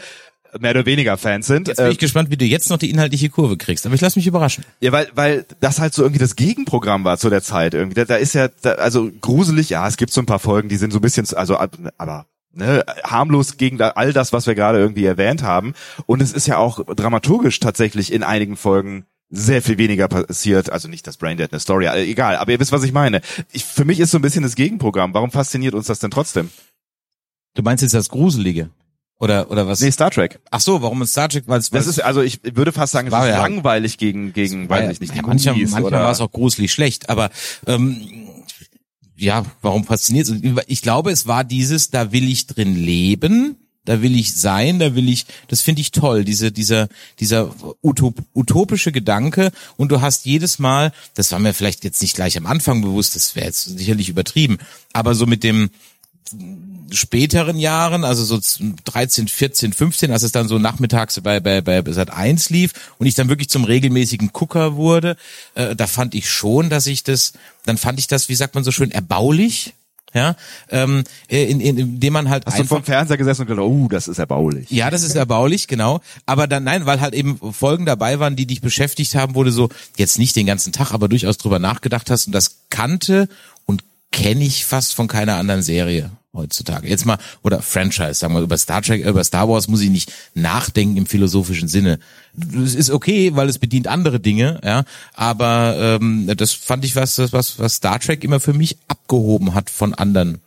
[0.60, 1.68] mehr oder weniger Fans sind.
[1.68, 4.00] Jetzt bin Äh, ich gespannt, wie du jetzt noch die inhaltliche Kurve kriegst, aber ich
[4.00, 4.64] lass mich überraschen.
[4.80, 7.94] Ja, weil, weil das halt so irgendwie das Gegenprogramm war zu der Zeit irgendwie.
[7.94, 10.76] Da, da ist ja, da, also gruselig, ja, es gibt so ein paar Folgen, die
[10.76, 11.58] sind so ein bisschen, also,
[11.98, 15.74] aber ne, harmlos gegen all das, was wir gerade irgendwie erwähnt haben.
[16.06, 20.70] Und es ist ja auch dramaturgisch tatsächlich in einigen Folgen sehr viel weniger passiert.
[20.70, 22.36] Also nicht das Braindead eine Story, egal.
[22.36, 23.20] Aber ihr wisst, was ich meine.
[23.52, 25.14] Ich, für mich ist so ein bisschen das Gegenprogramm.
[25.14, 26.50] Warum fasziniert uns das denn trotzdem?
[27.54, 28.70] Du meinst jetzt das Gruselige?
[29.18, 29.80] Oder, oder was?
[29.80, 30.38] Nee, Star Trek.
[30.50, 31.44] Ach so, warum ist Star Trek?
[31.46, 34.32] Weil es Das ist, also ich würde fast sagen, es War ist ja- langweilig gegen,
[34.34, 37.08] gegen, weiß ich nicht, die ja, manchmal, Goonies manchmal oder- war es auch gruselig schlecht,
[37.08, 37.30] aber
[37.66, 37.96] ähm,
[39.16, 40.42] ja, warum fasziniert es?
[40.66, 43.56] Ich glaube, es war dieses, da will ich drin leben,
[43.86, 48.16] da will ich sein, da will ich, das finde ich toll, diese, dieser, dieser Utop,
[48.34, 49.50] utopische Gedanke.
[49.78, 53.16] Und du hast jedes Mal, das war mir vielleicht jetzt nicht gleich am Anfang bewusst,
[53.16, 54.58] das wäre jetzt sicherlich übertrieben,
[54.92, 55.70] aber so mit dem,
[56.90, 58.40] späteren Jahren, also so
[58.84, 63.06] 13, 14, 15, als es dann so nachmittags bei, bei, bei Sat 1 lief und
[63.06, 65.16] ich dann wirklich zum regelmäßigen Gucker wurde,
[65.54, 67.32] äh, da fand ich schon, dass ich das,
[67.64, 69.74] dann fand ich das, wie sagt man so schön, erbaulich,
[70.16, 70.34] ja,
[70.70, 73.64] ähm, in, in, in dem man halt Hast du einfach vom Fernseher gesessen und gedacht,
[73.64, 74.70] oh, das ist erbaulich.
[74.70, 76.00] ja, das ist erbaulich, genau.
[76.24, 79.68] Aber dann, nein, weil halt eben Folgen dabei waren, die dich beschäftigt haben, wurde so,
[79.96, 83.28] jetzt nicht den ganzen Tag, aber durchaus drüber nachgedacht hast und das kannte
[83.66, 86.88] und kenne ich fast von keiner anderen Serie heutzutage.
[86.88, 90.12] Jetzt mal, oder Franchise, sagen wir, über Star Trek, über Star Wars muss ich nicht
[90.34, 91.98] nachdenken im philosophischen Sinne.
[92.54, 97.18] Es ist okay, weil es bedient andere Dinge, ja, aber ähm, das fand ich was,
[97.32, 100.38] was, was Star Trek immer für mich abgehoben hat von anderen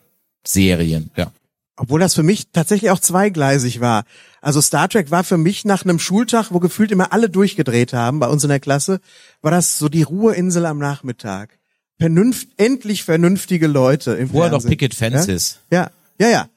[0.45, 1.31] Serien, ja.
[1.75, 4.03] Obwohl das für mich tatsächlich auch zweigleisig war.
[4.41, 8.19] Also Star Trek war für mich nach einem Schultag, wo gefühlt immer alle durchgedreht haben
[8.19, 8.99] bei uns in der Klasse,
[9.41, 11.58] war das so die Ruheinsel am Nachmittag.
[11.99, 14.69] Vernünft, endlich vernünftige Leute im Wo er noch Fernsehen.
[14.69, 15.59] Picket Fences.
[15.71, 16.49] Ja, ja, ja.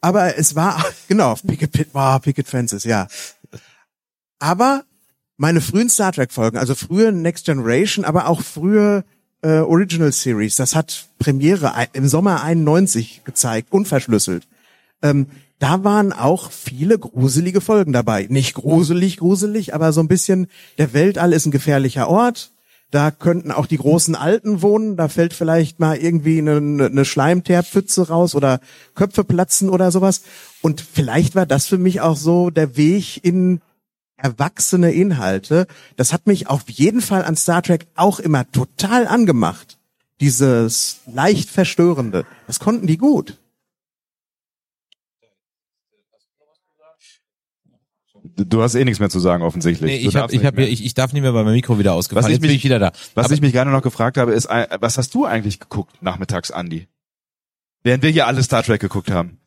[0.00, 3.08] Aber es war, genau, Picket, wow, Picket Fences, ja.
[4.38, 4.84] Aber
[5.36, 9.04] meine frühen Star Trek Folgen, also frühe Next Generation, aber auch frühe
[9.42, 14.46] äh, Original Series, das hat Premiere im Sommer 91 gezeigt, unverschlüsselt.
[15.02, 15.26] Ähm,
[15.58, 18.26] da waren auch viele gruselige Folgen dabei.
[18.28, 22.51] Nicht gruselig, gruselig, aber so ein bisschen, der Weltall ist ein gefährlicher Ort.
[22.92, 24.98] Da könnten auch die großen Alten wohnen.
[24.98, 28.60] Da fällt vielleicht mal irgendwie eine, eine Schleimteerpfütze raus oder
[28.94, 30.20] Köpfe platzen oder sowas.
[30.60, 33.62] Und vielleicht war das für mich auch so der Weg in
[34.18, 35.66] erwachsene Inhalte.
[35.96, 39.78] Das hat mich auf jeden Fall an Star Trek auch immer total angemacht.
[40.20, 42.26] Dieses leicht verstörende.
[42.46, 43.38] Das konnten die gut.
[48.24, 49.90] Du hast eh nichts mehr zu sagen, offensichtlich.
[50.00, 52.24] Nee, ich, hab, ich, hab, ich, ich darf nicht mehr, weil mein Mikro wieder ausgefallen
[52.24, 52.36] Was ist.
[52.36, 52.92] ich Jetzt bin mich- ich wieder da.
[53.14, 56.00] Was Aber- ich mich gerne noch gefragt habe, ist, äh, was hast du eigentlich geguckt
[56.02, 56.86] nachmittags, Andi?
[57.82, 59.38] Während wir hier alle Star Trek geguckt haben.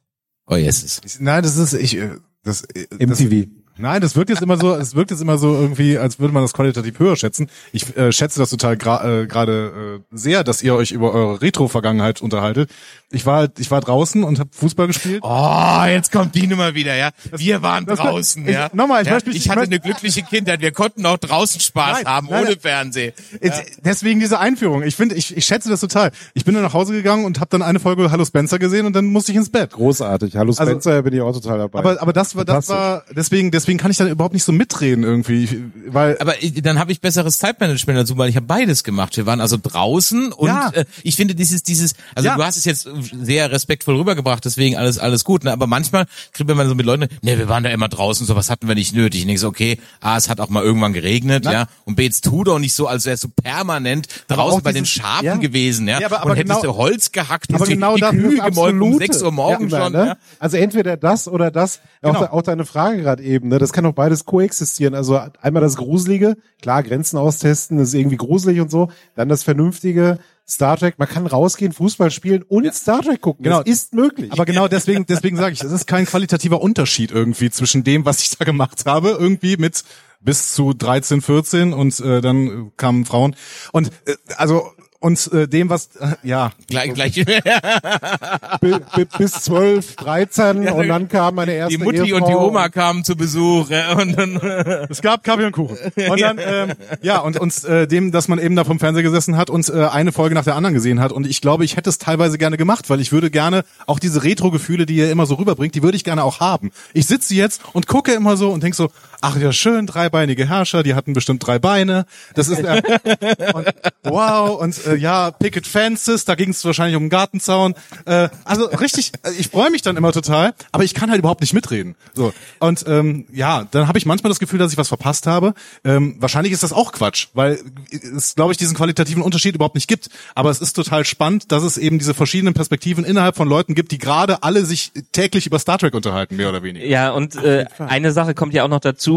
[0.47, 1.01] oh, yes.
[1.19, 3.47] Nein, das ist ich äh, das, äh, das MTV.
[3.77, 6.43] Nein, das wirkt jetzt immer so, es wirkt jetzt immer so irgendwie, als würde man
[6.43, 7.49] das qualitativ höher schätzen.
[7.73, 11.41] Ich äh, schätze das total gra- äh, gerade äh, sehr, dass ihr euch über eure
[11.41, 12.69] Retro-Vergangenheit unterhaltet.
[13.11, 15.19] Ich war ich war draußen und habe Fußball gespielt.
[15.23, 17.09] Oh, jetzt kommt die Nummer wieder, ja.
[17.35, 18.69] Wir waren das- draußen, ich- ja.
[18.71, 20.61] nochmal, ich ja, möchte mich- ich hatte ich eine glückliche Kindheit.
[20.61, 22.55] Wir konnten auch draußen Spaß Nein, haben, nein, ohne.
[22.57, 23.11] Fernsehen.
[23.41, 24.83] Jetzt, Deswegen diese Einführung.
[24.83, 26.11] Ich finde, ich, ich schätze das total.
[26.33, 28.93] Ich bin dann nach Hause gegangen und habe dann eine Folge Hallo Spencer gesehen und
[28.95, 29.71] dann musste ich ins Bett.
[29.71, 30.37] Großartig.
[30.37, 31.79] Hallo Also- Spencer, bin ich auch total dabei.
[31.79, 35.03] Aber aber das war das war deswegen deswegen kann ich dann überhaupt nicht so mitreden
[35.03, 38.83] irgendwie, Ich- weil Aber ich, dann habe ich besseres Zeitmanagement dazu, weil ich habe beides
[38.83, 39.17] gemacht.
[39.17, 40.69] Wir waren also draußen und Ja.
[40.73, 42.35] äh, ich finde dieses dieses also Ja.
[42.35, 42.87] du hast es jetzt
[43.21, 45.51] sehr respektvoll rübergebracht, deswegen alles alles gut, ne?
[45.51, 48.67] aber manchmal kriegt man so mit Leuten, ne, wir waren da immer draußen, sowas hatten
[48.67, 49.21] wir nicht nötig.
[49.21, 52.23] Ich denke so, okay, A, es hat auch mal irgendwann geregnet, ja, und B, jetzt
[52.25, 55.35] tu doch nicht so, als wärst du permanent draußen auch bei den dieses- Schafen ja.
[55.37, 57.95] gewesen, ja, Ja, aber- aber und hättest genau- du Holz gehackt aber und die, genau
[57.95, 58.97] die ist Kühe gemolken um Absolute.
[59.13, 60.17] sechs Uhr morgens Ja, schon, ne?
[60.39, 61.79] Also entweder das oder das.
[62.01, 62.19] Auch, Genau.
[62.19, 63.49] de, auch deine Frage gerade eben.
[63.49, 63.54] Ne?
[63.59, 64.95] Das kann auch beides koexistieren.
[64.95, 68.89] Also einmal das Gruselige, klar, Grenzen austesten, das ist irgendwie gruselig und so.
[69.15, 70.99] Dann das Vernünftige, Star Trek.
[70.99, 73.43] Man kann rausgehen, Fußball spielen und Star Trek gucken.
[73.43, 73.63] Genau.
[73.63, 74.31] Das ist möglich.
[74.31, 78.21] Aber genau deswegen, deswegen sage ich, es ist kein qualitativer Unterschied irgendwie zwischen dem, was
[78.21, 79.83] ich da gemacht habe, irgendwie mit
[80.21, 83.35] bis zu 13, 14 und äh, dann kamen Frauen
[83.71, 84.71] und äh, also
[85.05, 86.49] und äh, dem was äh, ja.
[86.67, 87.13] Gleich, gleich.
[88.61, 92.17] bi, bi, bis 12, 13 und dann kam meine erste Die Mutti Ehefrau.
[92.17, 94.35] und die Oma kamen zu Besuch ja, und dann
[94.89, 95.77] es gab Kaffee und Kuchen.
[96.09, 99.37] Und dann ähm, ja und uns äh, dem dass man eben da vom Fernseher gesessen
[99.37, 101.11] hat und äh, eine Folge nach der anderen gesehen hat.
[101.11, 104.23] Und ich glaube ich hätte es teilweise gerne gemacht weil ich würde gerne auch diese
[104.23, 106.71] Retro Gefühle die ihr immer so rüberbringt die würde ich gerne auch haben.
[106.93, 108.89] Ich sitze jetzt und gucke immer so und denk so
[109.25, 112.81] ach ja schön dreibeinige Herrscher die hatten bestimmt drei Beine das ist äh,
[113.53, 113.67] und,
[114.03, 117.75] wow und äh, ja, Picket Fences, da ging es wahrscheinlich um einen Gartenzaun.
[118.05, 121.41] Äh, also richtig, äh, ich freue mich dann immer total, aber ich kann halt überhaupt
[121.41, 121.95] nicht mitreden.
[122.13, 125.53] So und ähm, ja, dann habe ich manchmal das Gefühl, dass ich was verpasst habe.
[125.83, 127.59] Ähm, wahrscheinlich ist das auch Quatsch, weil
[127.91, 130.09] es, glaube ich, diesen qualitativen Unterschied überhaupt nicht gibt.
[130.33, 133.91] Aber es ist total spannend, dass es eben diese verschiedenen Perspektiven innerhalb von Leuten gibt,
[133.91, 136.85] die gerade alle sich täglich über Star Trek unterhalten, mehr oder weniger.
[136.85, 139.14] Ja, und äh, eine Sache kommt ja auch noch dazu.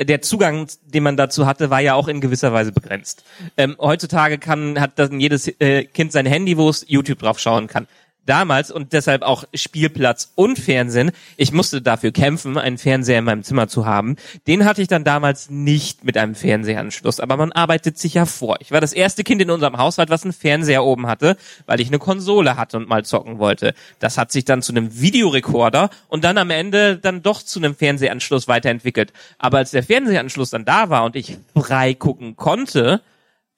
[0.00, 3.24] Der Zugang, den man dazu hatte, war ja auch in gewisser Weise begrenzt.
[3.56, 7.68] Ähm, heutzutage kann hat dann jedes äh, Kind sein Handy, wo es YouTube drauf schauen
[7.68, 7.86] kann.
[8.26, 11.12] Damals und deshalb auch Spielplatz und Fernsehen.
[11.36, 14.16] Ich musste dafür kämpfen, einen Fernseher in meinem Zimmer zu haben.
[14.46, 18.56] Den hatte ich dann damals nicht mit einem Fernsehanschluss, aber man arbeitet sich ja vor.
[18.60, 21.88] Ich war das erste Kind in unserem Haushalt, was einen Fernseher oben hatte, weil ich
[21.88, 23.74] eine Konsole hatte und mal zocken wollte.
[23.98, 27.74] Das hat sich dann zu einem Videorekorder und dann am Ende dann doch zu einem
[27.74, 29.12] Fernsehanschluss weiterentwickelt.
[29.38, 33.02] Aber als der Fernsehanschluss dann da war und ich frei gucken konnte,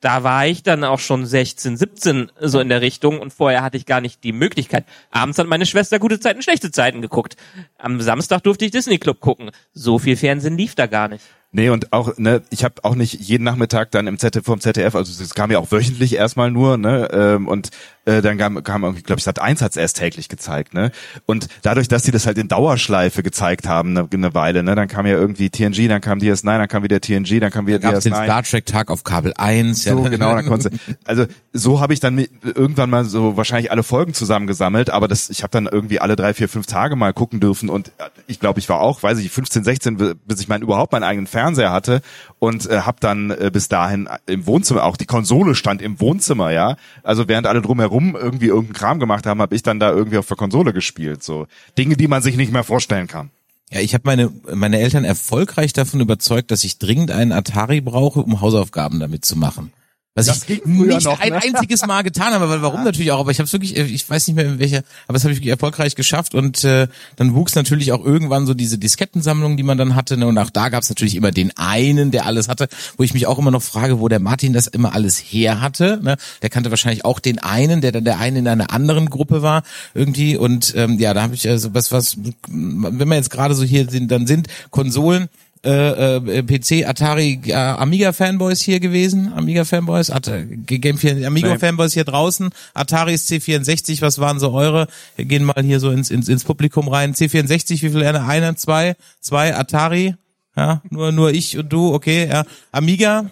[0.07, 3.77] da war ich dann auch schon 16, 17 so in der Richtung und vorher hatte
[3.77, 4.85] ich gar nicht die Möglichkeit.
[5.11, 7.37] Abends hat meine Schwester gute Zeiten, schlechte Zeiten geguckt.
[7.77, 9.51] Am Samstag durfte ich Disney Club gucken.
[9.73, 11.25] So viel Fernsehen lief da gar nicht.
[11.51, 14.95] Nee, und auch, ne, ich habe auch nicht jeden Nachmittag dann im ZDF vom ZDF,
[14.95, 17.71] also es kam ja auch wöchentlich erstmal nur, ne, ähm, und
[18.07, 20.91] äh, dann kam, kam irgendwie, glaube ich, Sat 1 hat's erst täglich gezeigt, ne?
[21.27, 24.89] Und dadurch, dass sie das halt in Dauerschleife gezeigt haben, ne, eine Weile, ne, dann
[24.89, 27.95] kam ja irgendwie TNG, dann kam DS9, dann kam wieder TNG, dann kam wieder Gab
[27.95, 28.25] es den DS9.
[28.25, 29.83] Star Trek Tag auf Kabel 1.
[29.83, 33.83] So, genau, dann konntest du, also so habe ich dann irgendwann mal so wahrscheinlich alle
[33.83, 37.41] Folgen zusammengesammelt, aber das, ich habe dann irgendwie alle drei, vier, fünf Tage mal gucken
[37.41, 40.49] dürfen und äh, ich glaube, ich war auch, weiß ich, 15, 16, bi- bis ich
[40.49, 42.01] meinen überhaupt meinen eigenen Fernseher hatte
[42.39, 46.51] und äh, habe dann äh, bis dahin im Wohnzimmer, auch die Konsole stand im Wohnzimmer,
[46.53, 50.19] ja, also während alle drumherum irgendwie irgendeinen Kram gemacht haben, habe ich dann da irgendwie
[50.19, 51.47] auf der Konsole gespielt, so
[51.79, 53.31] Dinge, die man sich nicht mehr vorstellen kann.
[53.71, 58.21] Ja, ich habe meine, meine Eltern erfolgreich davon überzeugt, dass ich dringend einen Atari brauche,
[58.21, 59.73] um Hausaufgaben damit zu machen.
[60.17, 61.43] Was Das ich nicht noch, ein ne?
[61.43, 64.09] einziges Mal getan habe, weil warum natürlich auch, aber ich habe es wirklich, äh, ich
[64.09, 67.35] weiß nicht mehr in welcher, aber das habe ich wirklich erfolgreich geschafft und äh, dann
[67.35, 70.27] wuchs natürlich auch irgendwann so diese Diskettensammlung, die man dann hatte ne?
[70.27, 73.27] und auch da gab es natürlich immer den einen, der alles hatte, wo ich mich
[73.27, 76.01] auch immer noch frage, wo der Martin das immer alles her hatte.
[76.03, 76.17] Ne?
[76.41, 79.65] Der kannte wahrscheinlich auch den einen, der dann der eine in einer anderen Gruppe war
[79.93, 82.17] irgendwie und ähm, ja, da habe ich also was, was,
[82.49, 85.29] wenn wir jetzt gerade so hier sind, dann sind Konsolen
[85.67, 90.31] äh, äh, PC, Atari, äh, Amiga Fanboys hier gewesen, Amiga Fanboys, At
[90.67, 91.59] Game 4, Amiga Nee.
[91.59, 94.87] Fanboys hier draußen, Ataris C64, was waren so eure?
[95.17, 97.15] Wir gehen mal hier so ins ins, ins Publikum rein.
[97.15, 98.25] C64, wie viel eine?
[98.27, 100.15] Eine, zwei, zwei Atari,
[100.57, 102.45] ja, nur nur ich und du, okay, ja.
[102.73, 103.31] Amiga,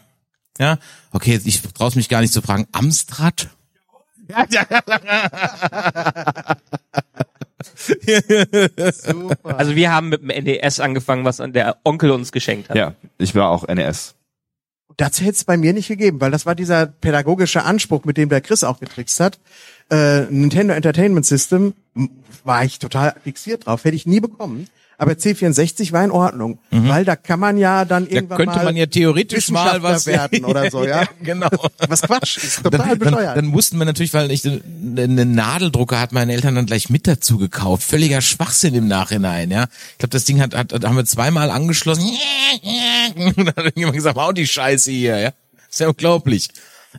[0.59, 0.79] ja,
[1.13, 2.67] okay, ich traue mich gar nicht zu fragen.
[2.73, 3.49] Amstrad?
[9.43, 12.77] Also wir haben mit dem NES angefangen, was der Onkel uns geschenkt hat.
[12.77, 14.15] Ja, ich war auch NES.
[14.97, 18.29] Das hätte es bei mir nicht gegeben, weil das war dieser pädagogische Anspruch, mit dem
[18.29, 19.41] der Chris auch getrickst hat.
[19.91, 21.75] Äh, Nintendo Entertainment System
[22.45, 24.69] war ich total fixiert drauf, hätte ich nie bekommen.
[24.97, 28.65] Aber C64 war in Ordnung, weil da kann man ja dann Da irgendwann könnte mal
[28.67, 31.05] man ja theoretisch mal was werden oder so, ja.
[31.23, 31.49] genau.
[31.89, 33.37] Was Quatsch, ist total dann, dann, bescheuert.
[33.37, 37.39] dann mussten wir natürlich, weil ich einen Nadeldrucker hat meine Eltern dann gleich mit dazu
[37.39, 37.83] gekauft.
[37.83, 39.65] Völliger Schwachsinn im Nachhinein, ja.
[39.93, 42.05] Ich glaube, das Ding hat, hat, haben wir zweimal angeschlossen.
[43.17, 45.31] Und dann hat irgendjemand gesagt, hau die Scheiße hier, ja.
[45.69, 46.49] Ist ja unglaublich.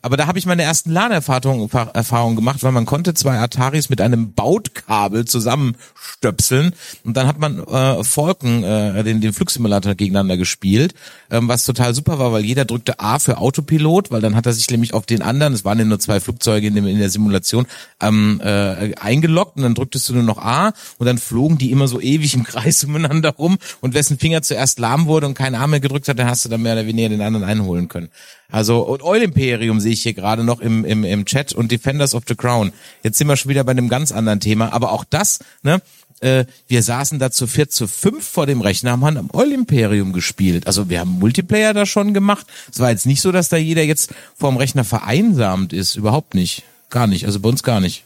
[0.01, 4.01] Aber da habe ich meine ersten LAN-Erfahrungen Erfahrungen gemacht, weil man konnte zwei Ataris mit
[4.01, 6.73] einem Bautkabel zusammenstöpseln.
[7.03, 10.93] Und dann hat man äh, Falcon, äh, den, den Flugsimulator gegeneinander gespielt,
[11.31, 14.53] ähm, was total super war, weil jeder drückte A für Autopilot, weil dann hat er
[14.53, 17.09] sich nämlich auf den anderen, es waren ja nur zwei Flugzeuge in, dem, in der
[17.09, 17.65] Simulation,
[18.01, 19.57] ähm, äh, eingeloggt.
[19.57, 22.43] Und dann drücktest du nur noch A und dann flogen die immer so ewig im
[22.43, 23.57] Kreis umeinander rum.
[23.81, 26.49] Und wessen Finger zuerst lahm wurde und kein A mehr gedrückt hat, dann hast du
[26.49, 28.09] dann mehr oder weniger den anderen einholen können.
[28.49, 32.13] Also und Oil Imperium sehe ich hier gerade noch im, im, im Chat und Defenders
[32.13, 32.71] of the Crown.
[33.03, 35.81] Jetzt sind wir schon wieder bei einem ganz anderen Thema, aber auch das, ne?
[36.21, 40.13] Äh, wir saßen da zu vier, zu fünf vor dem Rechner, haben am Oil Imperium
[40.13, 40.65] gespielt.
[40.65, 42.47] Also wir haben Multiplayer da schon gemacht.
[42.71, 45.95] Es war jetzt nicht so, dass da jeder jetzt vorm Rechner vereinsamt ist.
[45.95, 46.63] Überhaupt nicht.
[46.89, 47.25] Gar nicht.
[47.25, 48.05] Also bei uns gar nicht.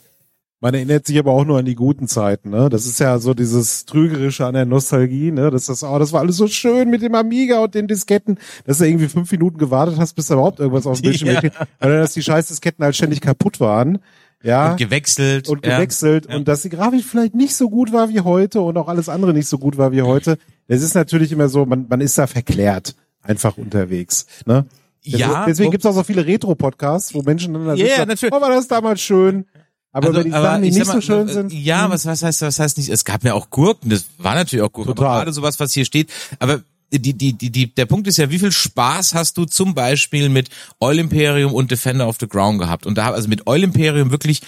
[0.62, 2.68] Man erinnert sich aber auch nur an die guten Zeiten, ne?
[2.70, 5.51] Das ist ja so dieses Trügerische an der Nostalgie, ne?
[5.51, 8.80] Das ist, oh, das war alles so schön mit dem Amiga und den Disketten, dass
[8.80, 11.41] du irgendwie fünf Minuten gewartet hast, bis da überhaupt irgendwas auf dem Bildschirm Ja.
[11.43, 11.51] ja.
[11.82, 13.99] Oder dass die scheiß Disketten halt ständig kaputt waren.
[14.43, 14.72] Ja.
[14.72, 15.47] Und gewechselt.
[15.49, 15.78] und ja.
[15.78, 19.07] gewechselt und dass die Grafik vielleicht nicht so gut war wie heute und auch alles
[19.10, 20.38] andere nicht so gut war wie heute.
[20.68, 24.26] Es ist natürlich immer so, man, man ist da verklärt einfach unterwegs.
[24.45, 24.66] Ne?
[25.03, 27.95] Ja, deswegen wo- gibt's auch so viele Retro-Podcasts, wo Menschen dann da Ja, sitzen, ja,
[27.97, 28.34] sagen, natürlich.
[28.36, 29.45] oh, war das damals schön.
[29.91, 31.53] Aber Also, über die Sachen, die ich nicht sag so mal, schön äh, sind.
[31.53, 32.89] Ja, was, was heißt, was heißt nicht?
[32.89, 34.95] Es gab ja auch Gurken, das war natürlich auch Gurken.
[34.95, 35.07] Total.
[35.07, 36.11] Aber gerade sowas, was hier steht.
[36.37, 36.61] Aber
[36.91, 40.29] die, die, die, die, der Punkt ist ja, wie viel Spaß hast du zum Beispiel
[40.29, 42.85] mit Oil Imperium und Defender of the Ground gehabt?
[42.85, 44.41] Und da, also mit Oil Imperium wirklich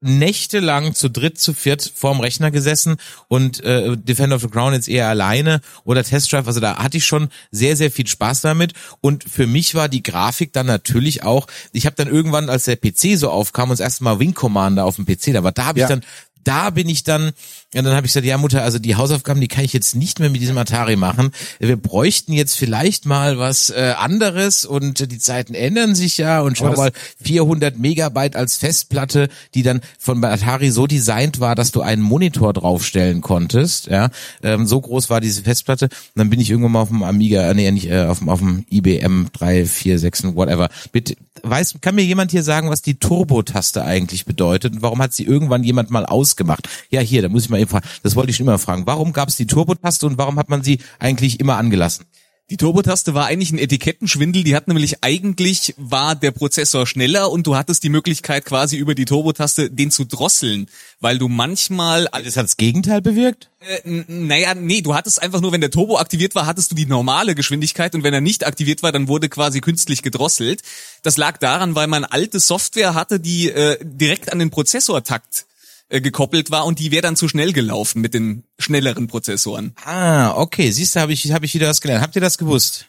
[0.00, 2.96] nächtelang zu dritt, zu viert vorm Rechner gesessen
[3.28, 6.96] und äh, Defender of the Crown jetzt eher alleine oder Test Drive, also da hatte
[6.98, 11.22] ich schon sehr, sehr viel Spaß damit und für mich war die Grafik dann natürlich
[11.24, 14.96] auch, ich habe dann irgendwann, als der PC so aufkam, uns erstmal Wing Commander auf
[14.96, 15.86] dem PC, da war da habe Ja.
[15.86, 16.02] ich dann
[16.44, 17.32] da bin ich dann,
[17.74, 20.20] ja, dann habe ich gesagt, ja Mutter, also die Hausaufgaben, die kann ich jetzt nicht
[20.20, 21.32] mehr mit diesem Atari machen.
[21.58, 26.40] Wir bräuchten jetzt vielleicht mal was äh, anderes und äh, die Zeiten ändern sich ja
[26.40, 26.92] und schau mal,
[27.22, 32.54] 400 Megabyte als Festplatte, die dann von Atari so designt war, dass du einen Monitor
[32.54, 34.08] draufstellen konntest, ja,
[34.42, 35.86] ähm, so groß war diese Festplatte.
[35.86, 38.30] Und dann bin ich irgendwann mal auf dem Amiga, äh, nee, nicht äh, auf dem
[38.30, 40.70] auf dem IBM 346 whatever.
[40.90, 45.12] Bitte, weiß, kann mir jemand hier sagen, was die Turbo-Taste eigentlich bedeutet und warum hat
[45.12, 46.66] sie irgendwann jemand mal ausgemacht?
[46.90, 47.88] Ja, hier, da muss ich mal eben fragen.
[48.02, 48.86] Das wollte ich schon immer fragen.
[48.86, 52.06] Warum gab es die Turbo-Taste und warum hat man sie eigentlich immer angelassen?
[52.50, 54.42] Die Turbotaste war eigentlich ein Etikettenschwindel.
[54.42, 58.94] Die hat nämlich eigentlich war der Prozessor schneller und du hattest die Möglichkeit quasi über
[58.94, 60.66] die Turbotaste den zu drosseln,
[60.98, 63.50] weil du manchmal Das hat das Gegenteil bewirkt?
[63.60, 66.86] äh, naja, nee, du hattest einfach nur, wenn der Turbo aktiviert war, hattest du die
[66.86, 70.62] normale Geschwindigkeit und wenn er nicht aktiviert war, dann wurde quasi künstlich gedrosselt.
[71.02, 75.47] Das lag daran, weil man alte Software hatte, die äh, direkt an den Prozessortakt
[75.88, 79.74] äh, gekoppelt war und die wäre dann zu schnell gelaufen mit den schnelleren Prozessoren.
[79.84, 80.70] Ah, okay.
[80.70, 82.02] Siehst du, habe ich, hab ich wieder was gelernt.
[82.02, 82.86] Habt ihr das gewusst?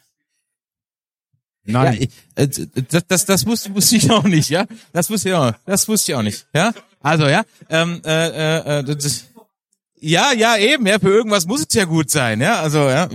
[1.64, 1.94] Nein.
[1.94, 4.66] Ja, ich, äh, das, das, das wusste, wusste ich auch nicht, ja.
[4.92, 6.74] Das wusste ich auch, das wusste ich auch nicht, ja.
[7.02, 9.26] Also ja, ähm, äh, äh, äh, das,
[10.00, 11.00] ja, ja, eben, ja.
[11.00, 12.60] Für irgendwas muss es ja gut sein, ja.
[12.60, 13.08] Also ja.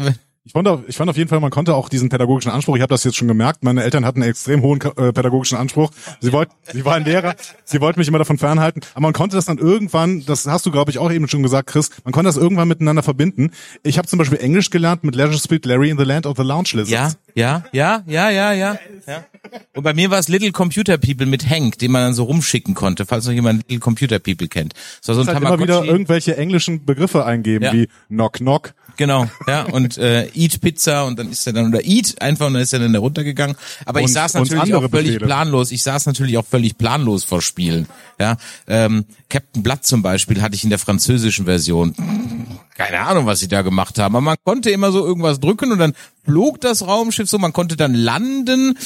[0.47, 2.83] Ich fand, auf, ich fand auf jeden Fall, man konnte auch diesen pädagogischen Anspruch, ich
[2.83, 5.91] habe das jetzt schon gemerkt, meine Eltern hatten einen extrem hohen äh, pädagogischen Anspruch.
[6.21, 7.35] Sie wollten, sie waren Lehrer,
[7.65, 10.71] sie wollten mich immer davon fernhalten, aber man konnte das dann irgendwann, das hast du
[10.71, 13.53] glaube ich auch eben schon gesagt, Chris, man konnte das irgendwann miteinander verbinden.
[13.85, 16.43] Ich habe zum Beispiel Englisch gelernt mit Leisure Speed Larry in the Land of the
[16.43, 16.91] Lounge Lizards.
[16.91, 18.79] Ja, ja, ja, ja, ja, ja.
[19.07, 19.25] ja.
[19.75, 22.75] Und bei mir war es Little Computer People mit Hank, den man dann so rumschicken
[22.75, 24.75] konnte, falls noch jemand Little Computer People kennt.
[25.01, 27.73] So, so ein Halt immer wieder irgendwelche englischen Begriffe eingeben, Ja.
[27.73, 28.75] wie Knock Knock.
[28.97, 32.55] Genau, ja, und äh, Eat Pizza und dann ist er dann, oder Eat einfach und
[32.55, 33.57] dann ist er dann da runtergegangen.
[33.87, 35.27] Aber ich Und- saß und natürlich auch völlig Befehle.
[35.27, 37.89] planlos, ich saß natürlich auch völlig planlos vor Spielen.
[38.21, 38.37] Ja,
[38.69, 41.95] ähm, Captain Blood zum Beispiel hatte ich in der französischen Version.
[42.77, 45.79] Keine Ahnung, was sie da gemacht haben, aber man konnte immer so irgendwas drücken und
[45.79, 48.79] dann flog das Raumschiff so, man konnte dann landen.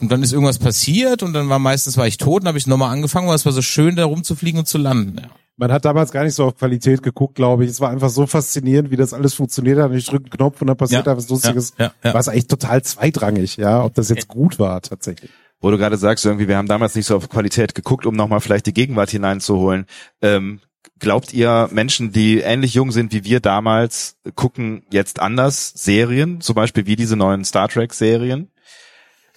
[0.00, 2.66] Und dann ist irgendwas passiert und dann war meistens war ich tot und habe ich
[2.66, 5.18] nochmal angefangen, weil es war so schön, da rumzufliegen und zu landen.
[5.18, 5.28] Ja.
[5.60, 7.70] Man hat damals gar nicht so auf Qualität geguckt, glaube ich.
[7.70, 9.90] Es war einfach so faszinierend, wie das alles funktioniert hat.
[9.90, 11.74] Und ich drücke einen Knopf und dann passiert Ja, da was Lustiges.
[11.78, 12.14] ja, ja, ja.
[12.14, 15.30] War es eigentlich total zweitrangig, ja, ob das jetzt gut war tatsächlich.
[15.60, 18.40] Wo du gerade sagst, irgendwie, wir haben damals nicht so auf Qualität geguckt, um nochmal
[18.40, 19.84] vielleicht die Gegenwart hineinzuholen.
[20.22, 20.60] Ähm,
[20.98, 26.54] glaubt ihr, Menschen, die ähnlich jung sind wie wir damals, gucken jetzt anders Serien, zum
[26.54, 28.50] Beispiel wie diese neuen Star Trek Serien?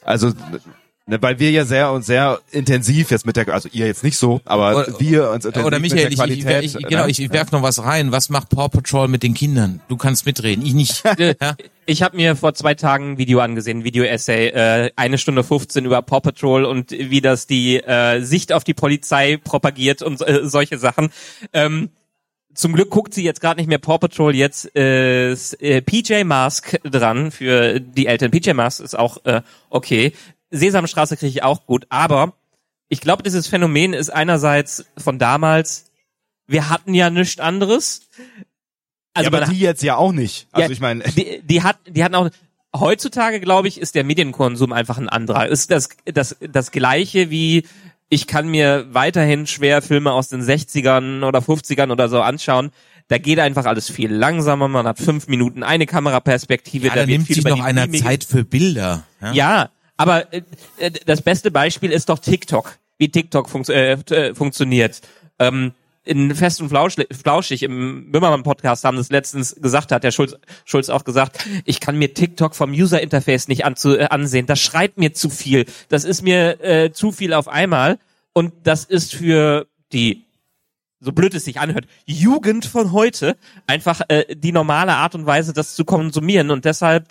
[0.05, 0.31] Also,
[1.05, 4.17] ne, weil wir ja sehr und sehr intensiv jetzt mit der, also ihr jetzt nicht
[4.17, 6.63] so, aber Oder- wir uns intensiv Oder Michael, mit ich, der ich, Qualität.
[6.63, 7.11] ich, ich, genau, ne?
[7.11, 8.11] ich, ich werf noch was rein.
[8.11, 9.81] Was macht Paw Patrol mit den Kindern?
[9.87, 11.03] Du kannst mitreden, ich nicht.
[11.17, 11.55] ja?
[11.85, 15.85] Ich habe mir vor zwei Tagen ein Video angesehen, ein Video-Essay, äh, eine Stunde 15
[15.85, 20.41] über Paw Patrol und wie das die äh, Sicht auf die Polizei propagiert und äh,
[20.43, 21.09] solche Sachen.
[21.51, 21.89] Ähm,
[22.53, 26.79] zum Glück guckt sie jetzt gerade nicht mehr Paw Patrol, jetzt ist äh, PJ Mask
[26.83, 28.31] dran für die Eltern.
[28.31, 30.13] PJ Mask ist auch äh, okay.
[30.53, 32.33] Sesamstraße kriege ich auch gut, aber
[32.89, 35.85] ich glaube, dieses Phänomen ist einerseits von damals,
[36.47, 38.07] wir hatten ja nichts anderes.
[39.17, 40.47] ja, aber die jetzt ja auch nicht.
[40.51, 42.29] Also ja, ich meine, die, die hat, die hatten auch.
[42.75, 45.47] Heutzutage glaube ich, ist der Medienkonsum einfach ein anderer.
[45.47, 47.67] Ist das das das gleiche wie
[48.09, 52.71] ich kann mir weiterhin schwer Filme aus den 60ern oder 50ern oder so anschauen.
[53.07, 54.67] Da geht einfach alles viel langsamer.
[54.67, 56.87] Man hat fünf Minuten eine Kameraperspektive.
[56.87, 59.03] Ja, da da wird nimmt viel sich über noch einer Zeit für Bilder.
[59.21, 59.31] Ja?
[59.33, 60.41] ja, aber äh,
[60.77, 65.01] äh, das beste Beispiel ist doch TikTok, wie TikTok funkt, äh, äh, funktioniert.
[65.39, 65.73] Ähm,
[66.05, 70.35] in Fest und Flauschig, im Böhmermann-Podcast haben das letztens gesagt, hat der Schulz,
[70.65, 74.45] Schulz auch gesagt, ich kann mir TikTok vom User-Interface nicht anzu, äh, ansehen.
[74.45, 75.65] Das schreit mir zu viel.
[75.87, 77.99] Das ist mir äh, zu viel auf einmal.
[78.33, 80.25] Und das ist für die
[81.03, 83.35] so blöd es sich anhört, Jugend von heute
[83.67, 86.49] einfach äh, die normale Art und Weise, das zu konsumieren.
[86.49, 87.07] Und deshalb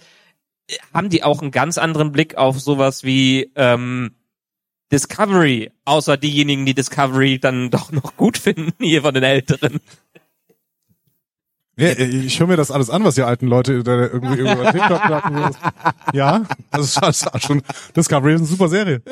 [0.93, 4.15] haben die auch einen ganz anderen Blick auf sowas wie ähm,
[4.91, 9.81] Discovery, außer diejenigen, die Discovery dann doch noch gut finden, hier von den Älteren.
[11.77, 15.03] Ja, ich höre mir das alles an, was ihr alten Leute da irgendwie über TikTok
[15.09, 15.57] sagen.
[16.13, 17.63] Ja, das ist, das ist schon
[17.97, 19.01] Discovery ist eine super Serie.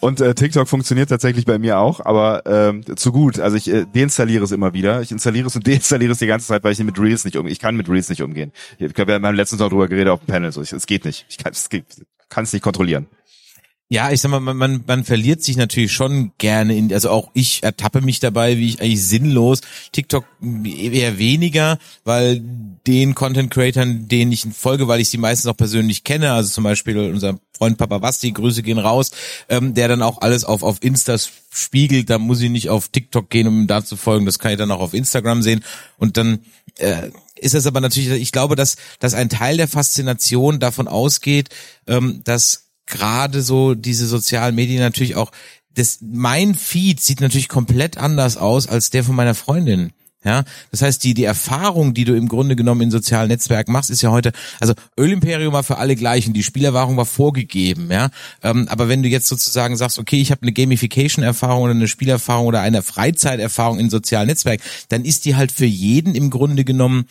[0.00, 3.38] Und äh, TikTok funktioniert tatsächlich bei mir auch, aber ähm, zu gut.
[3.38, 5.00] Also ich äh, deinstalliere es immer wieder.
[5.02, 7.52] Ich installiere es und deinstalliere es die ganze Zeit, weil ich mit Reels nicht umgehe.
[7.52, 8.52] Ich kann mit Reels nicht umgehen.
[8.78, 10.52] Ich habe beim letzten Mal drüber geredet auf dem Panel.
[10.52, 11.26] So, ich, es geht nicht.
[11.28, 13.06] Ich kann es nicht kontrollieren.
[13.92, 17.30] Ja, ich sag mal, man, man, man verliert sich natürlich schon gerne in, also auch
[17.34, 19.60] ich ertappe mich dabei, wie ich eigentlich sinnlos,
[19.92, 20.24] TikTok
[20.64, 22.40] eher weniger, weil
[22.86, 26.64] den Content Creatern, denen ich folge, weil ich sie meistens auch persönlich kenne, also zum
[26.64, 29.10] Beispiel unser Freund Papa Basti, Grüße gehen raus,
[29.50, 31.16] ähm, der dann auch alles auf, auf Insta
[31.50, 34.52] spiegelt, da muss ich nicht auf TikTok gehen, um ihm da zu folgen, das kann
[34.52, 35.62] ich dann auch auf Instagram sehen
[35.98, 36.38] und dann
[36.78, 41.50] äh, ist es aber natürlich, ich glaube, dass, dass ein Teil der Faszination davon ausgeht,
[41.86, 45.32] ähm, dass gerade so diese sozialen Medien natürlich auch,
[45.74, 49.92] das, mein Feed sieht natürlich komplett anders aus als der von meiner Freundin.
[50.24, 53.90] Ja, das heißt, die, die Erfahrung, die du im Grunde genommen in sozialen Netzwerken machst,
[53.90, 54.30] ist ja heute,
[54.60, 58.08] also Ölimperium war für alle gleich und die Spielerfahrung war vorgegeben, ja.
[58.40, 62.46] Ähm, aber wenn du jetzt sozusagen sagst, okay, ich habe eine Gamification-Erfahrung oder eine Spielerfahrung
[62.46, 67.06] oder eine Freizeiterfahrung in sozialen Netzwerken, dann ist die halt für jeden im Grunde genommen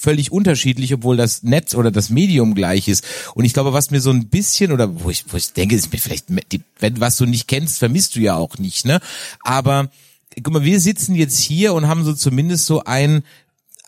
[0.00, 3.04] völlig unterschiedlich, obwohl das Netz oder das Medium gleich ist.
[3.34, 5.92] Und ich glaube, was mir so ein bisschen oder wo ich, wo ich denke, ist
[5.92, 6.26] mir vielleicht,
[6.78, 9.00] wenn was du nicht kennst, vermisst du ja auch nicht, ne?
[9.42, 9.90] Aber
[10.42, 13.22] guck mal, wir sitzen jetzt hier und haben so zumindest so ein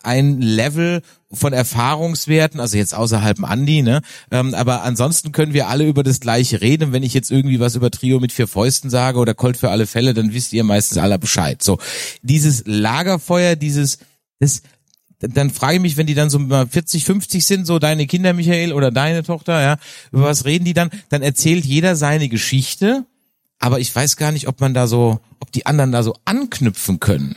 [0.03, 1.01] ein Level
[1.31, 4.01] von Erfahrungswerten, also jetzt außerhalb Andi, ne?
[4.29, 6.91] Ähm, aber ansonsten können wir alle über das Gleiche reden.
[6.91, 9.87] wenn ich jetzt irgendwie was über Trio mit vier Fäusten sage oder Colt für alle
[9.87, 11.63] Fälle, dann wisst ihr meistens alle Bescheid.
[11.63, 11.79] So,
[12.21, 13.99] dieses Lagerfeuer, dieses
[14.39, 14.61] das
[15.27, 18.73] dann frage ich mich, wenn die dann so 40, 50 sind, so deine Kinder, Michael,
[18.73, 19.77] oder deine Tochter, ja,
[20.11, 20.89] über was reden die dann?
[21.09, 23.05] Dann erzählt jeder seine Geschichte,
[23.59, 26.99] aber ich weiß gar nicht, ob man da so, ob die anderen da so anknüpfen
[26.99, 27.35] können.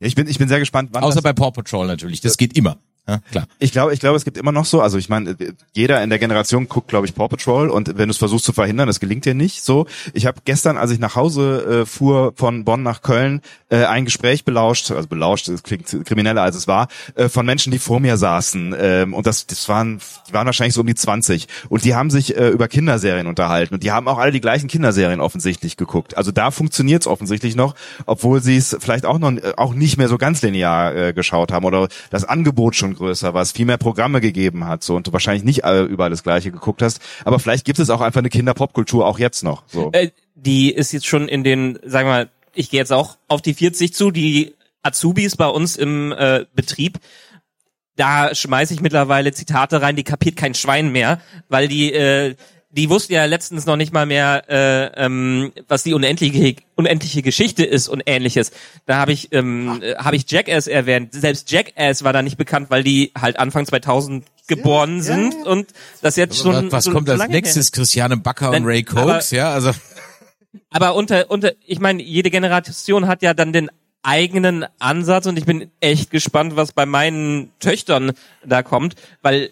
[0.00, 2.56] Ja, ich bin, ich bin sehr gespannt, wann Außer bei Paw Patrol natürlich, das geht
[2.56, 2.78] immer.
[3.08, 3.48] Ja, klar.
[3.58, 5.36] Ich glaube, ich glaube, es gibt immer noch so, also ich meine,
[5.72, 8.52] jeder in der Generation guckt, glaube ich, Paw Patrol und wenn du es versuchst zu
[8.52, 9.86] verhindern, das gelingt dir nicht so.
[10.14, 13.40] Ich habe gestern, als ich nach Hause äh, fuhr von Bonn nach Köln,
[13.70, 16.86] äh, ein Gespräch belauscht, also belauscht, das klingt krimineller als es war,
[17.16, 19.98] äh, von Menschen, die vor mir saßen ähm, und das, das waren,
[20.28, 23.74] die waren wahrscheinlich so um die 20 und die haben sich äh, über Kinderserien unterhalten
[23.74, 26.16] und die haben auch alle die gleichen Kinderserien offensichtlich geguckt.
[26.16, 27.74] Also da funktioniert es offensichtlich noch,
[28.06, 31.64] obwohl sie es vielleicht auch noch auch nicht mehr so ganz linear äh, geschaut haben
[31.64, 35.12] oder das Angebot schon größer war, es viel mehr Programme gegeben hat, so und du
[35.12, 37.00] wahrscheinlich nicht überall das Gleiche geguckt hast.
[37.24, 39.64] Aber vielleicht gibt es auch einfach eine Kinderpopkultur auch jetzt noch.
[39.66, 39.90] So.
[39.92, 43.42] Äh, die ist jetzt schon in den, sagen wir mal, ich gehe jetzt auch auf
[43.42, 46.98] die 40 zu, die Azubis bei uns im äh, Betrieb.
[47.96, 52.34] Da schmeiße ich mittlerweile Zitate rein, die kapiert kein Schwein mehr, weil die äh,
[52.72, 57.64] die wusste ja letztens noch nicht mal mehr, äh, ähm, was die unendliche unendliche Geschichte
[57.64, 58.50] ist und ähnliches.
[58.86, 61.12] Da habe ich ähm, äh, habe ich Jackass erwähnt.
[61.12, 65.50] Selbst Jackass war da nicht bekannt, weil die halt Anfang 2000 geboren ja, sind ja.
[65.50, 65.68] und
[66.00, 67.66] das jetzt schon was, was so, kommt so als nächstes?
[67.66, 67.72] Her.
[67.72, 69.72] Christiane Backer und Ray Coates, ja, also
[70.70, 73.70] aber unter unter ich meine, jede Generation hat ja dann den
[74.02, 78.12] eigenen Ansatz und ich bin echt gespannt, was bei meinen Töchtern
[78.44, 79.50] da kommt, weil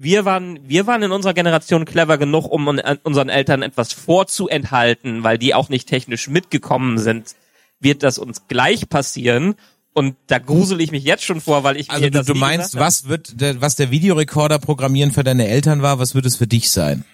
[0.00, 2.68] wir waren, wir waren in unserer Generation clever genug, um
[3.02, 7.34] unseren Eltern etwas vorzuenthalten, weil die auch nicht technisch mitgekommen sind.
[7.80, 9.56] Wird das uns gleich passieren?
[9.94, 12.34] Und da grusel ich mich jetzt schon vor, weil ich also mir du, das du
[12.34, 16.36] meinst, was wird, der, was der Videorekorder programmieren für deine Eltern war, was wird es
[16.36, 17.04] für dich sein?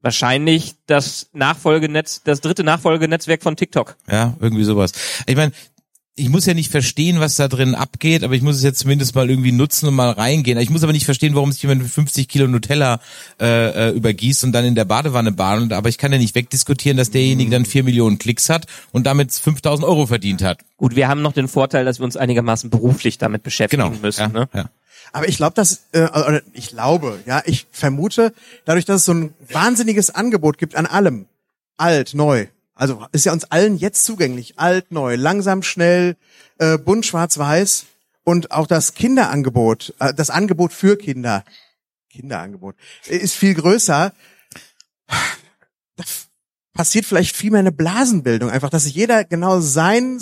[0.00, 3.98] Wahrscheinlich das Nachfolgenetz, das dritte Nachfolgenetzwerk von TikTok.
[4.10, 4.92] Ja, irgendwie sowas.
[5.26, 5.52] Ich meine,
[6.20, 9.14] ich muss ja nicht verstehen, was da drin abgeht, aber ich muss es jetzt zumindest
[9.14, 10.58] mal irgendwie nutzen und mal reingehen.
[10.58, 13.00] Ich muss aber nicht verstehen, warum sich jemand mit 50 Kilo Nutella
[13.40, 15.72] äh, äh, übergießt und dann in der Badewanne bahnt.
[15.72, 19.32] Aber ich kann ja nicht wegdiskutieren, dass derjenige dann vier Millionen Klicks hat und damit
[19.32, 20.60] 5000 Euro verdient hat.
[20.76, 23.96] Gut, wir haben noch den Vorteil, dass wir uns einigermaßen beruflich damit beschäftigen genau.
[24.02, 24.20] müssen.
[24.20, 24.48] Ja, ne?
[24.54, 24.70] ja.
[25.12, 28.32] Aber ich glaube, dass, äh, oder ich glaube, ja, ich vermute,
[28.66, 31.26] dadurch, dass es so ein wahnsinniges Angebot gibt an allem,
[31.76, 32.46] alt, neu,
[32.80, 36.16] also ist ja uns allen jetzt zugänglich, alt, neu, langsam, schnell,
[36.58, 37.84] äh, bunt, schwarz, weiß.
[38.24, 41.44] Und auch das Kinderangebot, äh, das Angebot für Kinder,
[42.08, 42.76] Kinderangebot,
[43.06, 44.14] ist viel größer.
[45.96, 46.04] Da
[46.72, 50.18] passiert vielleicht viel mehr eine Blasenbildung, einfach, dass sich jeder genau sein,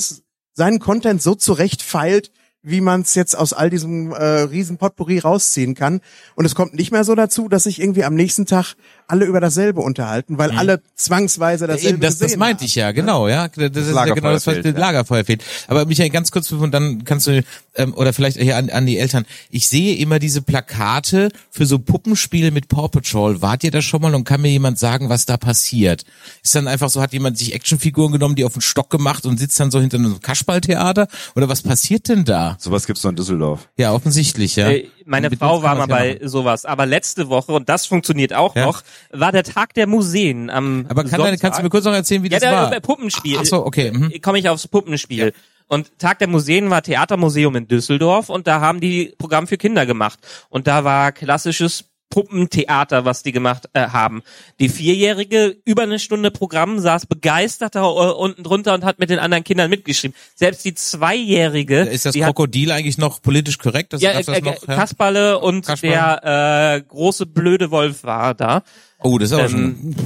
[0.53, 2.33] seinen Content so zurechtfeilt,
[2.63, 6.01] wie man es jetzt aus all diesem äh, riesen Potpourri rausziehen kann.
[6.35, 8.75] Und es kommt nicht mehr so dazu, dass sich irgendwie am nächsten Tag
[9.07, 10.59] alle über dasselbe unterhalten, weil mhm.
[10.59, 13.49] alle zwangsweise dasselbe Eben, das, das meinte ich ja, genau, ja.
[13.49, 14.73] Das, das ist ja genau das, was fehlt, ja.
[14.73, 15.45] Lagerfeuer fehlt.
[15.69, 17.43] Aber Michael, ganz kurz, und dann kannst du,
[17.77, 21.79] ähm, oder vielleicht hier an, an die Eltern, ich sehe immer diese Plakate für so
[21.79, 23.41] Puppenspiele mit Paw Patrol.
[23.41, 26.05] Wart ihr da schon mal und kann mir jemand sagen, was da passiert?
[26.43, 29.39] Ist dann einfach so, hat jemand sich Actionfiguren genommen, die auf den Stock gemacht und
[29.39, 31.07] sitzt dann so hinter einem Kasperltheater?
[31.37, 32.48] Oder was passiert denn da?
[32.51, 33.69] Ja, Sowas gibt's nur in Düsseldorf.
[33.77, 34.69] ja, offensichtlich, ja.
[34.71, 36.29] Äh, meine Mit Frau war mal ja bei machen.
[36.29, 36.65] sowas.
[36.65, 38.67] Aber letzte Woche, und das funktioniert auch Ja.
[38.67, 41.41] noch, war der Tag der Museen am Aber kann Sonntag.
[41.41, 42.71] kannst du mir kurz noch erzählen, wie ja, das der, war?
[42.71, 43.39] der Puppenspiel.
[43.41, 43.91] Ach so, okay.
[43.93, 44.13] Mhm.
[44.23, 45.33] Komme ich aufs Puppenspiel.
[45.67, 49.85] Und Tag der Museen war Theatermuseum in Düsseldorf und da haben die Programm für Kinder
[49.85, 50.19] gemacht.
[50.49, 54.23] Und da war klassisches Puppentheater, was die gemacht äh, haben.
[54.61, 59.11] Die Vierjährige über eine Stunde Programm saß begeistert da äh, unten drunter und hat mit
[59.11, 60.17] den anderen Kindern mitgeschrieben.
[60.35, 63.93] Selbst die Zweijährige, Ist das die hat Krokodil eigentlich noch politisch korrekt?
[63.93, 64.75] Das, ja, das äh, noch, ja?
[64.75, 65.93] Kasperle und Kasperle.
[66.23, 68.63] der äh, große blöde Wolf war da.
[69.01, 69.97] Oh, das ist aber Ähm, schon.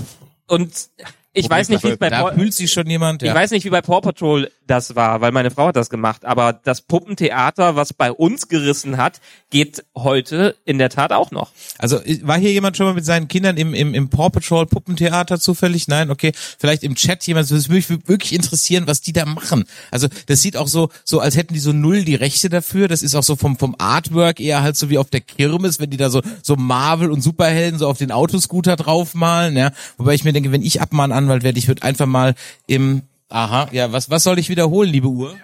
[0.49, 0.73] Und
[1.35, 3.23] ich weiß nicht, wie bei Da Paw- fühlt sich schon jemand.
[3.23, 3.35] ich Ja.
[3.35, 6.25] weiß nicht, wie bei Paw Patrol das war, weil meine Frau hat das gemacht.
[6.25, 9.21] Aber das Puppentheater, was bei uns gerissen hat,
[9.51, 11.51] geht heute in der Tat auch noch.
[11.79, 15.39] Also war hier jemand schon mal mit seinen Kindern im, im, im Paw Patrol Puppentheater
[15.41, 15.89] zufällig?
[15.89, 16.33] Nein, okay.
[16.59, 19.65] Vielleicht im Chat jemand, das würde mich wirklich interessieren, was die da machen.
[19.91, 22.89] Also das sieht auch so, so als hätten die so null die Rechte dafür.
[22.89, 25.91] Das ist auch so vom, vom Artwork eher halt so wie auf der Kirmes, wenn
[25.91, 29.73] die da so, so Marvel und Superhelden so auf den Autoscooter draufmalen, ja.
[29.99, 30.81] Wobei ich mir denke, wenn ich
[31.23, 32.35] Abmahnanwalt werde, ich würde einfach mal
[32.67, 35.37] im, aha, ja, was, was soll ich wiederholen, liebe Uhr?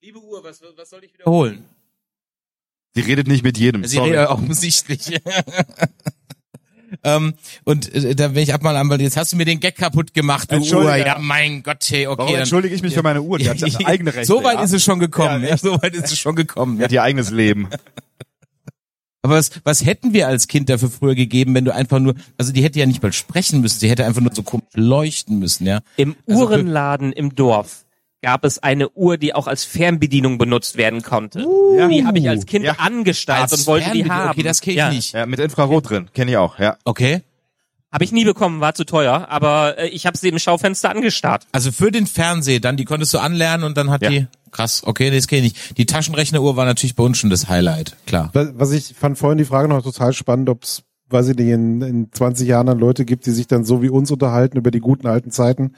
[0.00, 1.64] Liebe Uhr, was, was soll ich wiederholen?
[2.94, 3.84] Sie redet nicht mit jedem.
[3.84, 4.10] Sie sorry.
[4.12, 5.20] redet offensichtlich.
[7.04, 7.34] ähm,
[7.64, 10.56] und äh, da bin ich Abmahnanwalt, jetzt hast du mir den Gag kaputt gemacht, du
[10.56, 10.62] Uhr.
[10.62, 11.06] Entschuldige.
[11.06, 12.18] Ja, mein Gott, hey, okay.
[12.18, 13.38] Warum dann- entschuldige ich mich für meine Uhr?
[13.38, 14.26] Die hat ja eigene Rechte.
[14.26, 14.62] so weit ja?
[14.64, 16.76] ist es schon gekommen, Ja, ja, so weit ist es schon gekommen.
[16.76, 16.84] Die Ja.
[16.84, 17.68] hat ihr eigenes Leben.
[19.22, 22.52] Aber was, was hätten wir als Kind dafür früher gegeben, wenn du einfach nur, also
[22.52, 25.66] die hätte ja nicht mal sprechen müssen, sie hätte einfach nur so komisch leuchten müssen,
[25.66, 25.80] ja.
[25.96, 27.84] Im Also Uhrenladen im Dorf
[28.22, 31.44] gab es eine Uhr, die auch als Fernbedienung benutzt werden konnte.
[31.76, 31.88] Ja.
[31.88, 32.74] Die habe ich als Kind Ja.
[32.78, 34.30] angestarrt Als und wollte die haben.
[34.30, 34.90] Okay, das kenne ich ja.
[34.90, 35.12] nicht.
[35.14, 36.08] Ja, mit Infrarot drin.
[36.14, 36.76] Kenne ich auch, ja.
[36.84, 37.22] Okay.
[37.90, 41.46] Habe ich nie bekommen, war zu teuer, aber äh, ich habe sie im Schaufenster angestarrt.
[41.52, 44.10] Also für den Fernseher, dann die konntest du anlernen und dann hat Ja.
[44.10, 45.78] die, krass, okay, das kenne ich nicht.
[45.78, 48.30] Die Taschenrechneruhr war natürlich bei uns schon das Highlight, klar.
[48.34, 51.48] Was was ich fand vorhin die Frage noch total spannend, ob es, weiß ich nicht,
[51.48, 54.70] in, in 20 Jahren dann Leute gibt, die sich dann so wie uns unterhalten über
[54.70, 55.72] die guten alten Zeiten.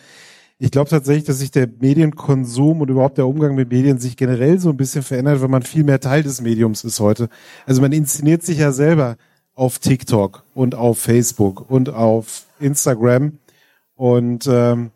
[0.58, 4.58] Ich glaube tatsächlich, dass sich der Medienkonsum und überhaupt der Umgang mit Medien sich generell
[4.58, 7.28] so ein bisschen verändert, weil man viel mehr Teil des Mediums ist heute.
[7.66, 9.16] Also man inszeniert sich ja selber
[9.60, 13.38] auf TikTok und auf Facebook und auf Instagram
[13.94, 14.90] und ähm,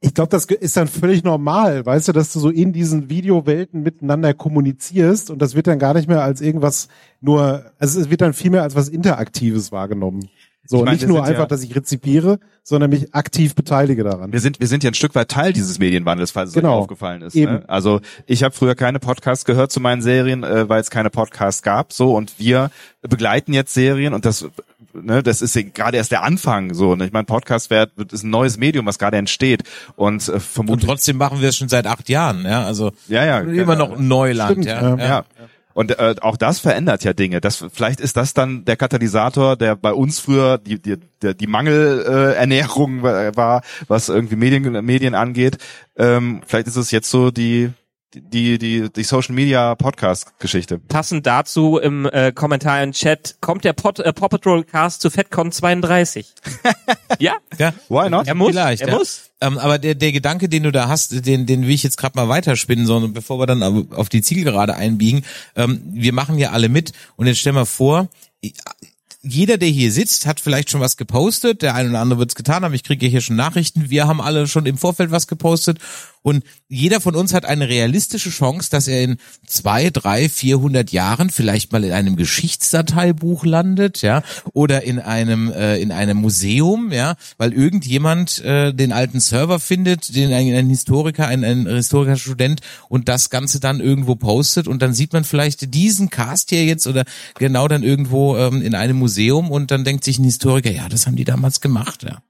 [0.00, 3.82] ich glaube, das ist dann völlig normal, weißt du, dass du so in diesen Videowelten
[3.82, 6.88] miteinander kommunizierst und das wird dann gar nicht mehr als irgendwas
[7.22, 10.28] nur, also es wird dann viel mehr als was Interaktives wahrgenommen.
[10.64, 14.32] So, Ich meine, nicht nur einfach, ja- dass ich rezipiere, sondern mich aktiv beteilige daran.
[14.32, 16.76] Wir sind, wir sind ja ein Stück weit Teil dieses Medienwandels, falls es Genau.
[16.76, 17.34] euch aufgefallen ist.
[17.34, 17.52] Eben.
[17.54, 17.64] Ne?
[17.68, 21.62] Also ich habe früher keine Podcasts gehört zu meinen Serien, äh, weil es keine Podcasts
[21.62, 21.92] gab.
[21.92, 22.70] So und wir
[23.02, 24.46] begleiten jetzt Serien und das,
[24.94, 26.72] ne, das ist ja gerade erst der Anfang.
[26.74, 27.06] So, ne?
[27.06, 29.64] ich meine, Podcast wär, ist ein neues Medium, was gerade entsteht
[29.96, 32.64] und äh, Und vermutlich trotzdem machen wir es schon seit acht Jahren, ja.
[32.64, 34.96] Also Ja, ja, immer noch ein Neuland, Stimmt, ja.
[34.96, 34.98] ja.
[34.98, 35.24] Ja.
[35.74, 37.40] Und äh, auch das verändert ja Dinge.
[37.40, 41.46] Das vielleicht ist das dann der Katalysator, der bei uns früher die die die, die
[41.46, 45.58] Mangelernährung äh, Ernährung war, was irgendwie Medien Medien angeht.
[45.96, 47.72] Ähm, vielleicht ist es jetzt so die
[48.14, 50.78] die die die Social Media Podcast Geschichte.
[50.78, 55.10] Passend dazu im äh, Kommentar im Chat kommt der Pod, äh, Paw Patrol Cast zu
[55.10, 56.34] FatCon 32.
[57.18, 57.72] ja, ja.
[57.88, 58.26] Why not?
[58.26, 58.50] er muss.
[58.50, 58.94] Vielleicht, er ja.
[58.94, 59.31] muss.
[59.42, 62.16] Ähm, aber der, der Gedanke, den du da hast, den, den will ich jetzt gerade
[62.16, 63.62] mal weiterspinnen, sondern bevor wir dann
[63.92, 65.24] auf- die Zielgerade einbiegen,
[65.56, 68.08] ähm, wir machen ja alle mit und jetzt stell mal vor,
[69.24, 72.34] jeder, der hier sitzt, hat vielleicht schon was gepostet, der eine oder andere wird es
[72.34, 75.78] getan haben, ich kriege hier schon Nachrichten, wir haben alle schon im Vorfeld was gepostet
[76.22, 79.16] und jeder von uns hat eine realistische Chance, dass er in
[79.46, 85.76] zwei, drei, vierhundert Jahren vielleicht mal in einem Geschichtsdateibuch landet, ja, oder in einem äh,
[85.78, 91.26] in einem Museum, ja, weil irgendjemand äh, den alten Server findet, den ein, ein Historiker,
[91.26, 95.74] ein, ein historischer Student und das Ganze dann irgendwo postet und dann sieht man vielleicht
[95.74, 97.04] diesen Cast hier jetzt oder
[97.34, 101.06] genau dann irgendwo ähm, in einem Museum und dann denkt sich ein Historiker, ja, das
[101.06, 102.22] haben die damals gemacht, ja.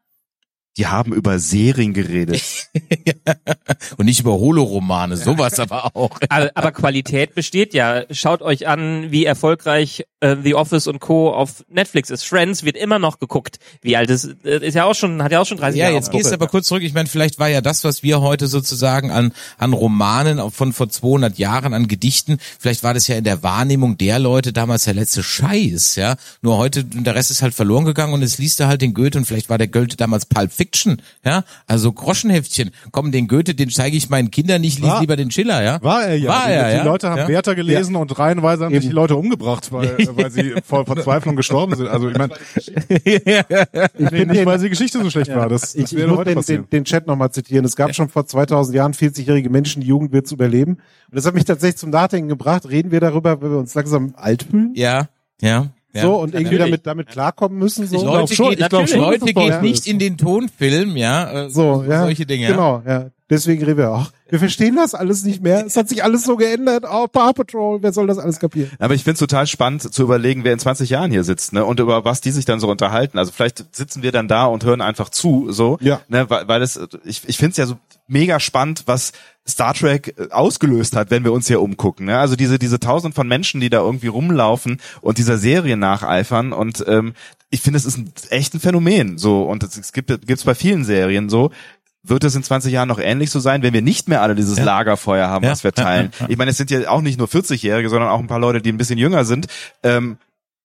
[0.79, 2.43] Die haben über Serien geredet.
[3.99, 6.19] Und nicht über Holoromane, sowas aber auch.
[6.29, 8.05] Aber, aber Qualität besteht ja.
[8.11, 11.31] Schaut euch an, wie erfolgreich äh, The Office und Co.
[11.31, 12.25] auf Netflix ist.
[12.25, 13.59] Friends wird immer noch geguckt.
[13.83, 15.97] Wie alt ist, äh, ist ja auch schon, hat ja auch schon 30 Ja, Jahre.
[15.97, 16.83] jetzt auf dem gehst du aber kurz zurück.
[16.83, 20.89] Ich meine, vielleicht war ja das, was wir heute sozusagen an, an Romanen von vor
[20.89, 24.95] 200 Jahren, an Gedichten, vielleicht war das ja in der Wahrnehmung der Leute damals der
[24.95, 26.17] letzte Scheiß, ja.
[26.41, 29.19] Nur heute, der Rest ist halt verloren gegangen und jetzt liest du halt den Goethe
[29.19, 32.71] und vielleicht war der Goethe damals Pulp Fiction ja, also Groschenheftchen.
[32.93, 35.83] Komm, den Goethe, den zeige ich meinen Kindern nicht, lies lieber den Schiller, ja.
[35.83, 36.29] War er ja.
[36.31, 36.85] War die, er, die ja.
[36.85, 37.29] Leute haben ja.
[37.29, 41.75] Werther gelesen und reihenweise haben sich die Leute umgebracht, weil, weil sie vor Verzweiflung gestorben
[41.75, 41.89] sind.
[41.89, 42.35] Also ich meine,
[43.05, 45.49] nee, nicht weil die Geschichte so schlecht war.
[45.49, 46.63] Das, das Ich, ich wäre muss heute den, passieren.
[46.65, 47.65] den, den Chat nochmal zitieren.
[47.65, 50.75] Es gab schon vor 2000 Jahren 40-jährige Menschen, die Jugend wird zu überleben.
[50.75, 52.69] Und das hat mich tatsächlich zum Nachdenken gebracht.
[52.69, 54.73] Reden wir darüber, wenn wir uns langsam alt fühlen?
[54.75, 55.09] Ja,
[55.41, 55.71] ja.
[55.95, 56.03] Ja.
[56.03, 56.59] so, und irgendwie natürlich.
[56.83, 57.87] damit, damit klarkommen müssen?
[57.87, 58.05] So?
[58.05, 59.87] Leute, glaub geht, ich glaub Leute schon, es geht nicht ist.
[59.87, 61.45] in den Tonfilm, ja.
[61.45, 62.03] äh, So, ja.
[62.03, 62.51] Solche Dinge, ja.
[62.51, 63.11] Genau, ja.
[63.29, 65.67] Deswegen reden wir, ach, wir verstehen das alles nicht mehr.
[65.67, 66.87] Es hat sich alles so geändert.
[66.91, 68.71] Oh, Paw Patrol, wer soll das alles kapieren?
[68.79, 71.67] Aber ich finde es total spannend zu überlegen, wer in 20 Jahren hier sitzt, ne,
[71.67, 73.19] und über was die sich dann so unterhalten.
[73.19, 76.01] Also vielleicht sitzen wir dann da und hören einfach zu, so, Ja.
[76.09, 77.77] ne, weil, weil es, ich, ich finde es ja so
[78.09, 79.13] mega spannend, was
[79.47, 82.07] Star Trek äh, ausgelöst hat, wenn wir uns hier umgucken.
[82.07, 82.19] Ne?
[82.19, 86.83] Also diese diese Tausend von Menschen, die da irgendwie rumlaufen und dieser Serie nacheifern und
[86.89, 87.13] ähm,
[87.51, 89.19] ich finde, es ist ein echt ein Phänomen.
[89.19, 91.51] So und es, es gibt gibt's bei vielen Serien so.
[92.05, 94.59] Wird es in 20 Jahren noch ähnlich so sein, wenn wir nicht mehr alle dieses
[94.59, 94.65] Ja.
[94.65, 96.11] Lagerfeuer haben, Ja, was wir teilen?
[96.29, 98.73] Ich meine, es sind ja auch nicht nur 40-Jährige, sondern auch ein paar Leute, die
[98.73, 99.47] ein bisschen jünger sind.
[99.85, 100.17] Ähm,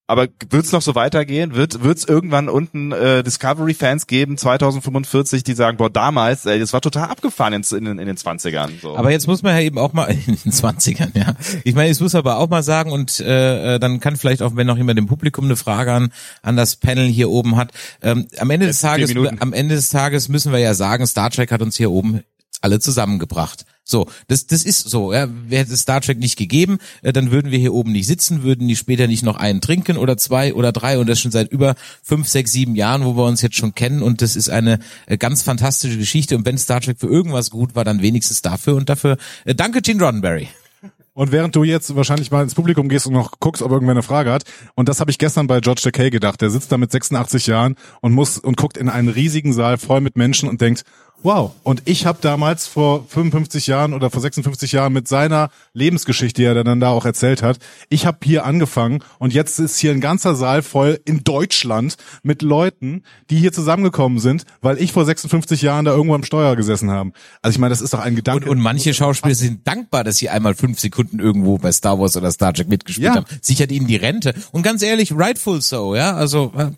[0.08, 1.54] aber wird es noch so weitergehen?
[1.56, 6.82] Wird es irgendwann unten äh, Discovery-Fans geben, 2045, die sagen, boah, damals, ey, das war
[6.82, 8.70] total abgefahren in, in, den- in den 20ern.
[8.82, 8.96] So.
[8.96, 11.34] Aber jetzt muss man ja eben auch mal in den 20ern, ja.
[11.64, 14.56] Ich meine, ich muss aber auch mal sagen und äh, äh, dann kann vielleicht auch,
[14.56, 18.28] wenn noch jemand im Publikum eine Frage an an das Panel hier oben hat, ähm,
[18.40, 19.10] am Ende des Tages,
[19.42, 22.22] am Ende des Tages müssen wir ja sagen, Star Trek hat uns hier oben
[22.62, 23.66] alle zusammengebracht.
[23.90, 25.14] So, das, das ist so.
[25.14, 25.30] Ja.
[25.48, 28.68] Wäre es Star Trek nicht gegeben, äh, dann würden wir hier oben nicht sitzen, würden
[28.68, 31.76] die später nicht noch einen trinken oder zwei oder drei und das schon seit über
[32.04, 35.18] fünf, sechs, sieben Jahren, wo wir uns jetzt schon kennen und das ist eine äh,
[35.18, 38.90] ganz fantastische Geschichte und wenn Star Trek für irgendwas gut war, dann wenigstens dafür und
[38.90, 40.50] dafür äh, danke Gene Roddenberry.
[41.14, 44.04] Und während du jetzt wahrscheinlich mal ins Publikum gehst und noch guckst, ob irgendwer eine
[44.04, 44.44] Frage hat,
[44.76, 47.76] und das habe ich gestern bei George Takei gedacht, der sitzt da mit 86 Jahren
[48.02, 50.84] und muss und guckt in einen riesigen Saal voll mit Menschen und denkt,
[51.24, 56.42] wow, und ich habe damals vor 55 Jahren oder vor 56 Jahren mit seiner Lebensgeschichte,
[56.42, 57.58] die er dann da auch erzählt hat,
[57.90, 62.42] ich habe hier angefangen und jetzt ist hier ein ganzer Saal voll in Deutschland mit
[62.42, 66.92] Leuten, die hier zusammengekommen sind, weil ich vor 56 Jahren da irgendwo am Steuer gesessen
[66.92, 67.12] habe.
[67.42, 68.46] Also ich meine, das ist doch ein Gedanke.
[68.46, 72.16] Und, und manche Schauspieler sind dankbar, dass sie einmal fünf Sekunden irgendwo bei Star Wars
[72.16, 73.16] oder Star Trek mitgespielt Ja.
[73.16, 73.26] haben.
[73.42, 74.34] Sichert ihnen die Rente.
[74.52, 76.14] Und ganz ehrlich, rightful so, ja.
[76.16, 76.72] Also äh,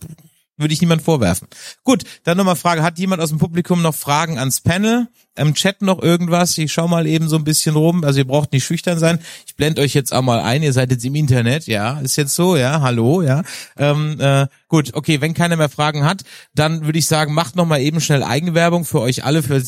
[0.60, 1.48] würde ich niemand vorwerfen.
[1.84, 2.84] Gut, dann nochmal Frage.
[2.84, 5.08] Hat jemand aus dem Publikum noch Fragen ans Panel?
[5.36, 6.58] Im Chat noch irgendwas?
[6.58, 8.04] Ich schau mal eben so ein bisschen rum.
[8.04, 9.20] Also ihr braucht nicht schüchtern sein.
[9.48, 10.64] Ich blende euch jetzt auch mal ein.
[10.64, 12.00] Ihr seid jetzt im Internet, ja.
[12.02, 12.82] Ist jetzt so, ja.
[12.82, 13.44] Hallo, ja.
[13.78, 17.66] Ähm, äh, gut, okay, wenn keiner mehr Fragen hat, dann würde ich sagen, macht noch
[17.66, 19.62] mal eben schnell Eigenwerbung für euch alle, für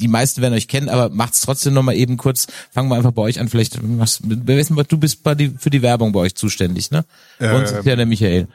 [0.00, 2.46] die meisten werden euch kennen, aber macht's trotzdem noch mal eben kurz.
[2.70, 3.48] Fangen wir einfach bei euch an.
[3.48, 7.04] Vielleicht, denn, du bist bei die, für die Werbung bei euch zuständig, ne?
[7.38, 8.48] Bei uns ist ja der Michael.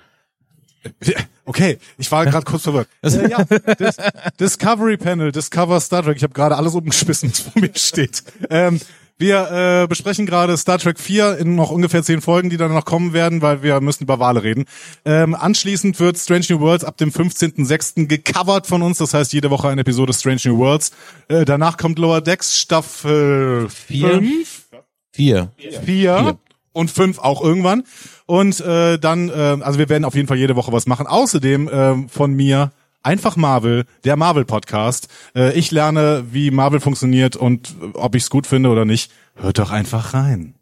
[1.49, 2.87] Okay, ich war gerade kurz verwirrt.
[3.01, 3.97] Äh, ja, Dis
[4.39, 6.15] Discovery Panel, Discover Star Trek.
[6.15, 8.21] Ich habe gerade alles umgeschmissen, was vor mir steht.
[8.51, 8.79] Ähm,
[9.17, 12.85] wir äh, besprechen gerade Star Trek 4 in noch ungefähr zehn Folgen, die dann noch
[12.85, 14.65] kommen werden, weil wir müssen über Wale reden.
[15.05, 18.05] Ähm, anschließend wird Strange New Worlds ab dem 15.06.
[18.05, 18.99] gecovert von uns.
[18.99, 20.91] Das heißt, jede Woche eine Episode Strange New Worlds.
[21.29, 24.09] Äh, danach kommt Lower Decks Staffel Vier.
[24.09, 24.65] 5
[25.13, 25.51] Vier.
[25.83, 26.37] vier
[26.79, 27.83] und fünf auch irgendwann.
[28.25, 31.05] Und äh, dann, äh, also wir werden auf jeden Fall jede Woche was machen.
[31.05, 32.71] Außerdem äh, von mir
[33.03, 35.07] einfach Marvel, der Marvel Podcast.
[35.35, 39.11] Äh, ich lerne, wie Marvel funktioniert und äh, ob ich es gut finde oder nicht.
[39.35, 40.55] Hört doch einfach rein.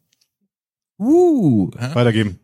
[1.00, 1.70] Uh.
[1.94, 2.40] Weitergeben.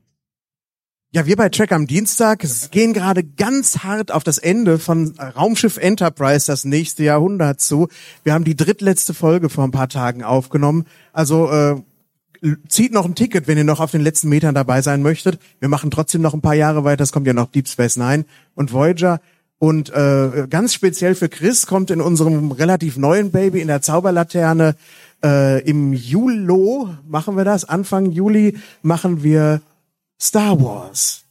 [1.16, 5.78] Ja, wir bei Track am Dienstag gehen gerade ganz hart auf das Ende von Raumschiff
[5.78, 7.88] Enterprise, das nächste Jahrhundert zu.
[8.24, 10.86] Wir haben die drittletzte Folge vor ein paar Tagen aufgenommen.
[11.12, 11.76] Also äh,
[12.68, 15.40] zieht noch ein Ticket, wenn ihr noch auf den letzten Metern dabei sein möchtet.
[15.60, 17.04] Wir machen trotzdem noch ein paar Jahre weiter.
[17.04, 18.26] Es kommt ja noch Deep Space Nine
[18.56, 19.22] und Voyager.
[19.60, 24.76] Und äh, ganz speziell für Chris kommt in unserem relativ neuen Baby in der Zauberlaterne
[25.24, 27.64] äh, im Juli machen wir das.
[27.64, 29.62] Anfang Juli machen wir
[30.22, 31.22] Star Wars.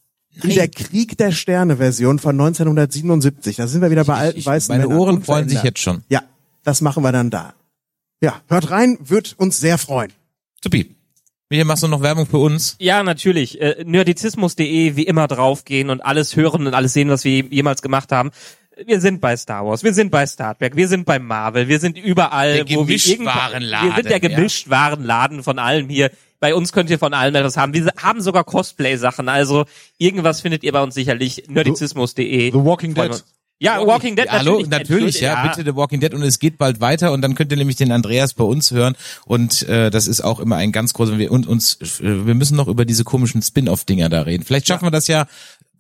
[0.43, 3.57] In der Krieg der Sterne Version von 1977.
[3.57, 4.99] Da sind wir wieder bei alten ich- weißen meine Männern.
[5.01, 6.03] Ohren freuen sich jetzt schon.
[6.09, 6.23] Ja,
[6.65, 7.53] das machen wir dann da.
[8.23, 10.11] Ja, hört rein, wird uns sehr freuen.
[10.65, 10.95] Supi.
[11.53, 12.77] Michael, machst du noch Werbung für uns?
[12.79, 13.61] Ja, natürlich.
[13.61, 18.11] Äh, Nerdizismus.de wie immer draufgehen und alles hören und alles sehen, was wir jemals gemacht
[18.11, 18.31] haben.
[18.87, 21.79] Wir sind bei Star Wars, wir sind bei Star Trek, wir sind bei Marvel, wir
[21.79, 24.29] sind überall, Der wo wir Gemischtwarenladen, Wir sind der ja.
[24.29, 26.11] Gemischtwarenladen von allem hier.
[26.41, 27.75] Bei uns könnt ihr von allem etwas haben.
[27.75, 29.67] Wir haben sogar Cosplay-Sachen, also
[29.99, 31.45] irgendwas findet ihr bei uns sicherlich.
[31.49, 32.51] Nerdizismus.de.
[32.51, 33.23] The Walking Dead.
[33.63, 34.71] Ja, Walking Dead Hallo, natürlich.
[34.71, 37.57] natürlich, ja, bitte The Walking Dead und es geht bald weiter und dann könnt ihr
[37.57, 41.17] nämlich den Andreas bei uns hören und äh, das ist auch immer ein ganz großer
[41.17, 44.43] wir und uns wir müssen noch über diese komischen Spin-off Dinger da reden.
[44.43, 45.27] Vielleicht schaffen wir das ja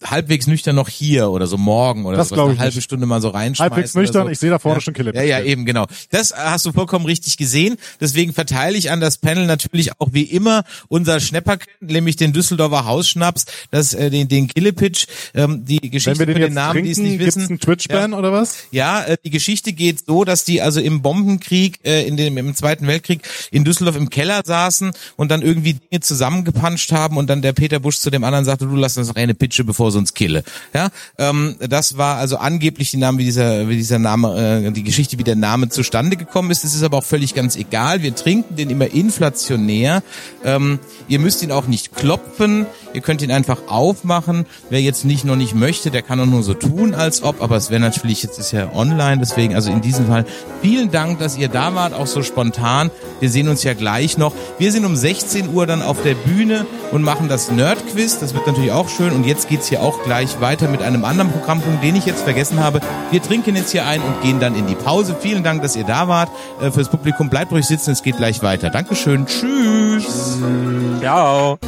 [0.05, 2.85] halbwegs nüchtern noch hier oder so morgen oder Das so eine halbe nicht.
[2.85, 3.73] Stunde mal so reinschmeißen.
[3.73, 4.31] Halbwegs nüchtern, so.
[4.31, 4.81] ich sehe da vorne ja.
[4.81, 5.15] schon Killer.
[5.15, 5.87] Ja, ja, eben, genau.
[6.11, 7.77] Das hast du vollkommen richtig gesehen.
[8.01, 12.87] Deswegen verteile ich an das Panel natürlich auch wie immer unser Schnäpperkind, nämlich den Düsseldorfer
[12.87, 16.85] Hausschnaps, das, äh, den, den Killepitch, ähm, die Geschichte Wenn wir den jetzt den Namen,
[16.85, 17.49] die es trinken, nicht wissen.
[17.49, 18.65] einen Twitch-Ban oder was?
[18.71, 22.55] Ja, äh, die Geschichte geht so, dass die also im Bombenkrieg, äh, in dem, im
[22.55, 27.43] Zweiten Weltkrieg in Düsseldorf im Keller saßen und dann irgendwie Dinge zusammengepanscht haben und dann
[27.43, 30.15] der Peter Busch zu dem anderen sagte, du lass uns noch eine Pitsche, bevor uns
[30.15, 30.45] kille.
[30.75, 30.89] Ja,
[31.19, 35.19] ähm, das war also angeblich die Name, wie dieser, wie dieser Name, äh, die Geschichte,
[35.19, 36.65] wie der Name zustande gekommen ist.
[36.65, 38.03] Das ist aber auch völlig ganz egal.
[38.03, 40.03] Wir trinken den immer inflationär.
[40.45, 40.79] Ähm,
[41.09, 42.67] ihr müsst ihn auch nicht klopfen.
[42.95, 44.47] Ihr könnt ihn einfach aufmachen.
[44.71, 47.43] Wer jetzt nicht noch nicht möchte, der kann auch nur so tun, als ob.
[47.43, 50.27] Aber es wäre natürlich, jetzt ist ja online, deswegen also in diesem Fall
[50.61, 52.91] vielen Dank, dass ihr da wart, auch so spontan.
[53.21, 54.35] Wir sehen uns ja gleich noch.
[54.59, 58.19] Wir sind um 16 Uhr dann auf der Bühne und machen das Nerd-Quiz.
[58.19, 59.13] Das wird natürlich auch schön.
[59.13, 62.61] Und jetzt geht's hier auch gleich weiter mit einem anderen Programmpunkt, den ich jetzt vergessen
[62.61, 62.81] habe.
[63.11, 65.17] Wir trinken jetzt hier ein und gehen dann in die Pause.
[65.19, 66.31] Vielen Dank, dass ihr da wart.
[66.61, 67.91] Äh, fürs Publikum bleibt ruhig sitzen.
[67.91, 68.71] Es geht gleich weiter.
[68.71, 69.27] Dankeschön.
[69.27, 70.39] Tschüss.
[71.01, 71.59] Ciao.